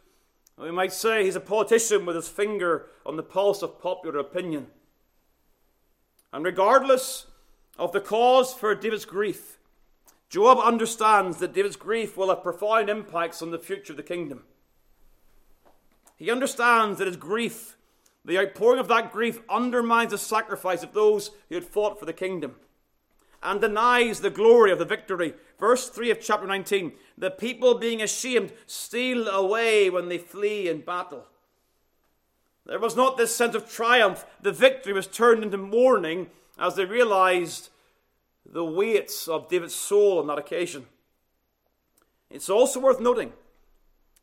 we 0.59 0.71
might 0.71 0.91
say 0.91 1.23
he's 1.23 1.35
a 1.35 1.41
politician 1.41 2.05
with 2.05 2.15
his 2.15 2.27
finger 2.27 2.87
on 3.05 3.15
the 3.15 3.23
pulse 3.23 3.61
of 3.61 3.81
popular 3.81 4.19
opinion. 4.19 4.67
And 6.33 6.43
regardless 6.43 7.27
of 7.77 7.91
the 7.91 8.01
cause 8.01 8.53
for 8.53 8.75
David's 8.75 9.05
grief, 9.05 9.57
Joab 10.29 10.59
understands 10.59 11.37
that 11.37 11.53
David's 11.53 11.75
grief 11.75 12.17
will 12.17 12.29
have 12.29 12.43
profound 12.43 12.89
impacts 12.89 13.41
on 13.41 13.51
the 13.51 13.57
future 13.57 13.93
of 13.93 13.97
the 13.97 14.03
kingdom. 14.03 14.43
He 16.17 16.29
understands 16.29 16.99
that 16.99 17.07
his 17.07 17.17
grief, 17.17 17.77
the 18.25 18.37
outpouring 18.37 18.79
of 18.79 18.89
that 18.89 19.11
grief, 19.11 19.39
undermines 19.49 20.11
the 20.11 20.17
sacrifice 20.17 20.83
of 20.83 20.93
those 20.93 21.31
who 21.47 21.55
had 21.55 21.65
fought 21.65 21.99
for 21.99 22.05
the 22.05 22.13
kingdom 22.13 22.55
and 23.41 23.61
denies 23.61 24.19
the 24.19 24.29
glory 24.29 24.71
of 24.71 24.79
the 24.79 24.85
victory. 24.85 25.33
Verse 25.59 25.89
3 25.89 26.11
of 26.11 26.21
chapter 26.21 26.47
19 26.47 26.93
The 27.17 27.31
people, 27.31 27.75
being 27.75 28.01
ashamed, 28.01 28.51
steal 28.65 29.27
away 29.27 29.89
when 29.89 30.09
they 30.09 30.17
flee 30.17 30.67
in 30.67 30.81
battle. 30.81 31.25
There 32.65 32.79
was 32.79 32.95
not 32.95 33.17
this 33.17 33.35
sense 33.35 33.55
of 33.55 33.69
triumph. 33.69 34.25
The 34.41 34.51
victory 34.51 34.93
was 34.93 35.07
turned 35.07 35.43
into 35.43 35.57
mourning 35.57 36.27
as 36.57 36.75
they 36.75 36.85
realized 36.85 37.69
the 38.45 38.65
weights 38.65 39.27
of 39.27 39.49
David's 39.49 39.75
soul 39.75 40.19
on 40.19 40.27
that 40.27 40.37
occasion. 40.37 40.85
It's 42.29 42.49
also 42.49 42.79
worth 42.79 42.99
noting 42.99 43.33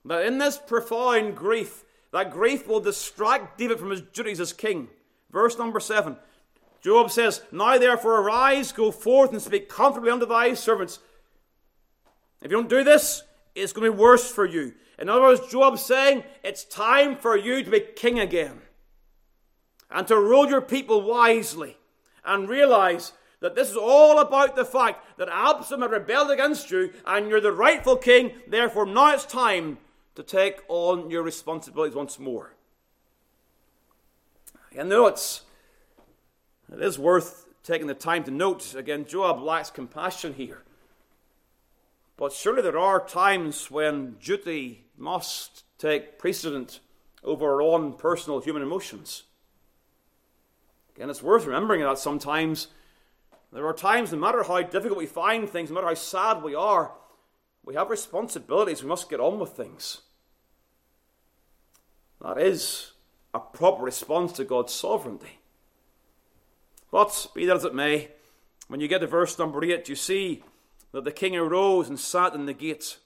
that 0.05 0.27
in 0.27 0.39
this 0.39 0.59
profound 0.59 1.37
grief, 1.37 1.85
that 2.13 2.31
grief 2.31 2.67
will 2.69 2.81
distract 2.81 3.59
David 3.59 3.79
from 3.79 3.91
his 3.91 4.01
duties 4.01 4.41
as 4.41 4.53
king. 4.53 4.89
Verse 5.31 5.59
number 5.59 5.81
7 5.81 6.17
Joab 6.83 7.11
says, 7.11 7.43
Now 7.51 7.79
therefore 7.79 8.21
arise, 8.21 8.73
go 8.73 8.91
forth, 8.91 9.33
and 9.33 9.43
speak 9.43 9.69
comfortably 9.69 10.11
unto 10.11 10.27
thy 10.27 10.55
servants. 10.55 10.99
If 12.43 12.51
you 12.51 12.57
don't 12.57 12.69
do 12.69 12.85
this, 12.85 13.23
it's 13.55 13.73
going 13.73 13.91
to 13.91 13.97
be 13.97 13.99
worse 13.99 14.31
for 14.31 14.47
you. 14.47 14.75
In 14.99 15.09
other 15.09 15.23
words, 15.23 15.49
Joab's 15.51 15.85
saying, 15.85 16.25
It's 16.43 16.65
time 16.65 17.17
for 17.17 17.37
you 17.37 17.63
to 17.63 17.71
be 17.71 17.81
king 17.81 18.19
again. 18.19 18.61
And 19.91 20.07
to 20.09 20.17
rule 20.17 20.49
your 20.49 20.61
people 20.61 21.03
wisely. 21.03 21.77
And 22.25 22.49
realize 22.49 23.13
that 23.41 23.55
this 23.55 23.71
is 23.71 23.77
all 23.77 24.19
about 24.19 24.57
the 24.57 24.65
fact 24.65 25.19
that 25.19 25.29
Absalom 25.29 25.83
had 25.83 25.91
rebelled 25.91 26.31
against 26.31 26.71
you, 26.71 26.93
and 27.07 27.29
you're 27.29 27.41
the 27.41 27.53
rightful 27.53 27.97
king. 27.97 28.33
Therefore, 28.47 28.87
now 28.87 29.13
it's 29.13 29.25
time 29.25 29.79
to 30.17 30.23
take 30.23 30.61
on 30.69 31.11
your 31.11 31.23
responsibilities 31.23 31.95
once 31.95 32.19
more. 32.19 32.55
You 34.73 34.85
know, 34.85 35.07
it's 35.07 35.43
it 36.73 36.83
is 36.83 36.99
worth 36.99 37.47
taking 37.63 37.87
the 37.87 37.95
time 37.95 38.25
to 38.25 38.31
note 38.31 38.75
again, 38.75 39.05
Joab 39.07 39.41
lacks 39.41 39.71
compassion 39.71 40.35
here. 40.35 40.63
But 42.17 42.33
surely 42.33 42.63
there 42.63 42.79
are 42.79 43.05
times 43.05 43.71
when 43.71 44.17
duty 44.23 44.87
must 44.97 45.65
take 45.79 46.19
precedent 46.19 46.81
over 47.23 47.45
our 47.47 47.63
own 47.63 47.93
personal 47.93 48.41
human 48.41 48.63
emotions. 48.63 49.25
Again, 50.95 51.11
it's 51.11 51.23
worth 51.23 51.45
remembering 51.45 51.83
that 51.83 51.99
sometimes 51.99 52.69
there 53.53 53.67
are 53.67 53.75
times, 53.75 54.13
no 54.13 54.19
matter 54.19 54.43
how 54.43 54.63
difficult 54.63 54.99
we 54.99 55.07
find 55.07 55.49
things, 55.49 55.71
no 55.71 55.75
matter 55.75 55.89
how 55.89 55.95
sad 55.95 56.43
we 56.43 56.55
are, 56.55 56.93
we 57.65 57.75
have 57.75 57.91
responsibilities. 57.91 58.83
We 58.83 58.89
must 58.89 59.11
get 59.11 59.21
on 59.21 59.39
with 59.39 59.51
things. 59.51 60.03
That 62.23 62.39
is 62.39 62.93
a 63.35 63.41
proper 63.41 63.83
response 63.85 64.33
to 64.33 64.45
God's 64.45 64.73
sovereignty. 64.73 65.41
But 66.91 67.29
be 67.35 67.47
that 67.47 67.57
as 67.57 67.65
it 67.65 67.75
may, 67.75 68.09
when 68.69 68.81
you 68.81 68.89
get 68.89 69.01
to 69.01 69.07
verse 69.07 69.39
number 69.39 69.65
8, 69.65 69.89
you 69.89 69.95
see 69.95 70.43
that 70.93 71.05
the 71.05 71.13
king 71.13 71.37
arose 71.37 71.89
and 71.89 71.99
sat 71.99 72.35
in 72.35 72.47
the 72.47 72.55
gate. 72.55 72.99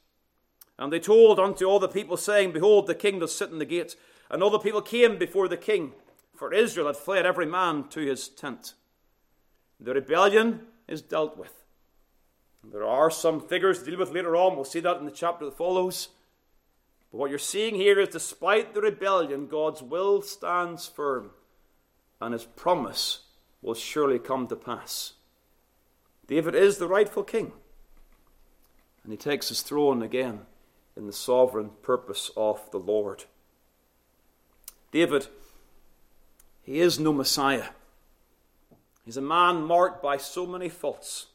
And 0.79 0.93
they 0.93 1.01
told 1.01 1.38
unto 1.38 1.66
all 1.66 1.79
the 1.79 1.88
people, 1.88 2.16
saying, 2.16 2.53
Behold, 2.53 2.87
the 2.87 2.95
king 2.95 3.19
does 3.19 3.35
sit 3.35 3.51
in 3.51 3.59
the 3.59 3.64
gate. 3.64 3.97
And 4.31 4.43
all 4.43 4.51
the 4.51 4.59
people 4.59 4.81
came 4.81 5.19
before 5.19 5.49
the 5.49 5.57
king, 5.57 5.93
for 6.35 6.55
Israel 6.55 6.87
had 6.87 6.97
fled 6.97 7.27
every 7.27 7.47
man 7.47 7.88
to 7.88 8.01
his 8.01 8.29
tent. 8.29 8.75
The 9.79 9.95
rebellion 9.95 10.61
is 10.87 11.03
dealt 11.03 11.37
with. 11.37 11.53
There 12.62 12.87
are 12.87 13.11
some 13.11 13.40
figures 13.40 13.81
to 13.81 13.90
deal 13.90 13.99
with 13.99 14.12
later 14.12 14.37
on. 14.37 14.55
We'll 14.55 14.64
see 14.64 14.81
that 14.81 14.99
in 14.99 15.05
the 15.05 15.11
chapter 15.11 15.47
that 15.47 15.57
follows. 15.57 16.09
But 17.11 17.19
what 17.19 17.31
you're 17.31 17.38
seeing 17.38 17.75
here 17.75 17.99
is 17.99 18.11
despite 18.11 18.75
the 18.75 18.83
rebellion, 18.83 19.49
God's 19.49 19.83
will 19.83 20.22
stands 20.22 20.87
firm, 20.87 21.31
and 22.20 22.33
his 22.33 22.45
promise 22.45 23.20
will 23.62 23.74
surely 23.74 24.18
come 24.18 24.46
to 24.48 24.56
pass. 24.56 25.14
David 26.26 26.54
is 26.54 26.78
the 26.78 26.88
rightful 26.88 27.24
king, 27.24 27.52
and 29.02 29.12
he 29.12 29.16
takes 29.16 29.48
his 29.48 29.62
throne 29.62 30.02
again 30.02 30.40
in 30.96 31.06
the 31.06 31.12
sovereign 31.12 31.70
purpose 31.82 32.30
of 32.36 32.70
the 32.70 32.78
Lord. 32.78 33.24
David, 34.92 35.28
he 36.62 36.80
is 36.80 36.98
no 36.98 37.12
Messiah. 37.12 37.68
He's 39.04 39.16
a 39.16 39.22
man 39.22 39.62
marked 39.62 40.02
by 40.02 40.16
so 40.16 40.46
many 40.46 40.68
faults. 40.68 41.26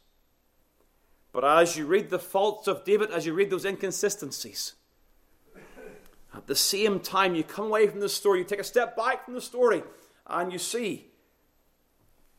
But 1.31 1.43
as 1.43 1.75
you 1.75 1.85
read 1.85 2.09
the 2.09 2.19
faults 2.19 2.67
of 2.67 2.85
David, 2.85 3.11
as 3.11 3.25
you 3.25 3.33
read 3.33 3.49
those 3.49 3.65
inconsistencies, 3.65 4.73
at 6.33 6.47
the 6.47 6.55
same 6.55 6.99
time 6.99 7.35
you 7.35 7.43
come 7.43 7.65
away 7.65 7.87
from 7.87 7.99
the 7.99 8.09
story, 8.09 8.39
you 8.39 8.45
take 8.45 8.59
a 8.59 8.63
step 8.63 8.95
back 8.95 9.25
from 9.25 9.33
the 9.33 9.41
story, 9.41 9.83
and 10.27 10.53
you 10.53 10.59
see 10.59 11.07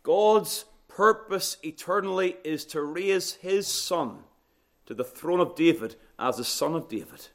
God's 0.06 0.66
purpose 0.86 1.56
eternally 1.64 2.36
is 2.44 2.64
to 2.66 2.80
raise 2.80 3.32
his 3.32 3.66
son 3.66 4.18
to 4.86 4.94
the 4.94 5.02
throne 5.02 5.40
of 5.40 5.56
David 5.56 5.96
as 6.16 6.36
the 6.36 6.44
son 6.44 6.76
of 6.76 6.88
David. 6.88 7.26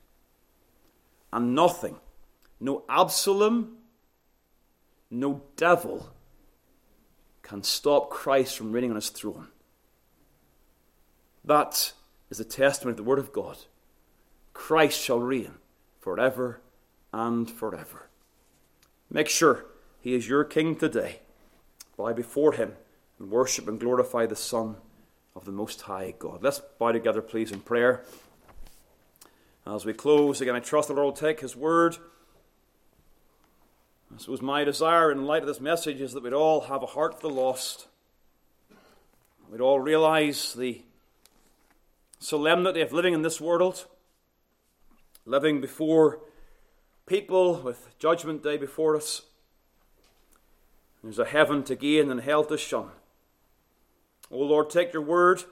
And 1.34 1.54
nothing, 1.54 1.98
no 2.62 2.86
Absalom, 2.88 3.76
no 5.10 5.42
devil 5.58 6.14
can 7.42 7.62
stop 7.62 8.10
Christ 8.10 8.58
from 8.58 8.72
reigning 8.72 8.92
on 8.92 8.96
his 8.96 9.10
throne. 9.10 9.50
That 11.44 11.92
is 12.30 12.38
the 12.38 12.46
testimony 12.46 12.92
of 12.92 12.98
the 12.98 13.04
Word 13.04 13.20
of 13.20 13.34
God. 13.34 13.58
Christ 14.54 14.98
shall 14.98 15.20
reign 15.20 15.56
forever 16.00 16.62
and 17.12 17.52
forever. 17.52 18.08
Make 19.10 19.28
sure 19.28 19.66
he 20.00 20.16
is 20.16 20.30
your 20.30 20.46
King 20.46 20.78
today. 20.78 21.20
Bow 22.02 22.14
before 22.14 22.54
him 22.54 22.74
and 23.20 23.30
worship 23.30 23.68
and 23.68 23.80
glorify 23.80 24.26
the 24.26 24.36
Son 24.36 24.78
of 25.36 25.46
the 25.46 25.52
Most 25.52 25.82
High 25.82 26.16
God. 26.18 26.42
Let's 26.42 26.60
bow 26.80 26.92
together, 26.92 27.22
please, 27.22 27.52
in 27.52 27.60
prayer. 27.60 28.04
As 29.68 29.86
we 29.86 29.94
close, 29.94 30.42
again, 30.42 30.56
I 30.56 30.62
trust 30.62 30.88
the 30.88 30.96
Lord 30.96 31.06
will 31.06 31.12
take 31.14 31.42
his 31.42 31.56
word. 31.56 31.98
I 34.12 34.18
suppose 34.18 34.42
my 34.42 34.64
desire 34.64 35.12
in 35.12 35.26
light 35.26 35.44
of 35.44 35.48
this 35.48 35.62
message 35.62 36.02
is 36.02 36.14
that 36.14 36.24
we'd 36.24 36.34
all 36.34 36.62
have 36.62 36.82
a 36.82 36.88
heart 36.88 37.22
for 37.22 37.28
the 37.28 37.34
lost. 37.34 37.86
We'd 39.52 39.62
all 39.62 39.80
realize 39.80 40.54
the 40.54 40.82
solemnity 42.18 42.82
of 42.82 42.92
living 42.92 43.14
in 43.14 43.22
this 43.22 43.40
world, 43.40 43.86
living 45.28 45.62
before 45.62 46.20
people 47.06 47.62
with 47.62 47.96
Judgment 48.00 48.42
Day 48.42 48.58
before 48.58 48.96
us. 48.96 49.22
There's 51.04 51.20
a 51.20 51.26
heaven 51.26 51.64
to 51.64 51.76
gain 51.76 52.12
and 52.12 52.22
hell 52.22 52.44
to 52.46 52.58
shun. 52.58 52.90
O 54.30 54.38
Lord, 54.38 54.70
take 54.70 54.94
your 54.94 55.02
word, 55.02 55.44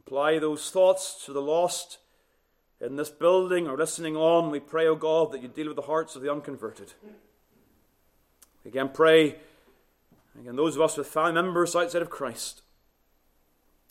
apply 0.00 0.38
those 0.38 0.70
thoughts 0.70 1.24
to 1.24 1.32
the 1.32 1.42
lost 1.42 1.98
in 2.80 2.96
this 2.96 3.10
building 3.10 3.66
or 3.66 3.76
listening 3.76 4.16
on. 4.16 4.50
We 4.50 4.60
pray, 4.60 4.86
O 4.86 4.94
God, 4.94 5.32
that 5.32 5.42
you 5.42 5.48
deal 5.48 5.66
with 5.68 5.76
the 5.76 5.82
hearts 5.82 6.14
of 6.14 6.22
the 6.22 6.30
unconverted. 6.30 6.92
Again, 8.64 8.90
pray, 8.92 9.36
again, 10.38 10.56
those 10.56 10.76
of 10.76 10.82
us 10.82 10.96
with 10.96 11.06
family 11.06 11.32
members 11.32 11.74
outside 11.74 12.02
of 12.02 12.10
Christ. 12.10 12.62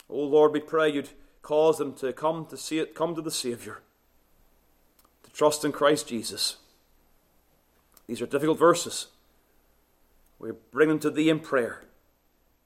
O 0.09 0.19
Lord, 0.19 0.53
we 0.53 0.59
pray 0.59 0.89
you'd 0.89 1.09
cause 1.41 1.77
them 1.79 1.93
to 1.95 2.13
come 2.13 2.45
to 2.45 2.57
see 2.57 2.79
it, 2.79 2.95
come 2.95 3.15
to 3.15 3.21
the 3.21 3.31
Savior, 3.31 3.81
to 5.23 5.31
trust 5.31 5.65
in 5.65 5.71
Christ 5.71 6.07
Jesus. 6.07 6.57
These 8.05 8.21
are 8.21 8.27
difficult 8.27 8.59
verses. 8.59 9.07
We 10.39 10.51
bring 10.71 10.89
them 10.89 10.99
to 10.99 11.09
Thee 11.09 11.29
in 11.29 11.39
prayer. 11.39 11.83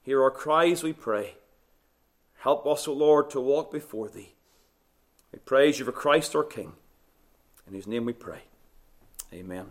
Hear 0.02 0.22
our 0.22 0.30
cries, 0.30 0.82
we 0.82 0.92
pray. 0.92 1.36
Help 2.38 2.66
us, 2.66 2.88
O 2.88 2.92
Lord, 2.92 3.30
to 3.30 3.40
walk 3.40 3.70
before 3.70 4.08
Thee. 4.08 4.34
We 5.32 5.38
praise 5.38 5.78
You 5.78 5.84
for 5.84 5.92
Christ 5.92 6.34
our 6.34 6.44
King. 6.44 6.74
In 7.66 7.74
His 7.74 7.86
name 7.86 8.04
we 8.04 8.12
pray. 8.12 8.42
Amen. 9.32 9.66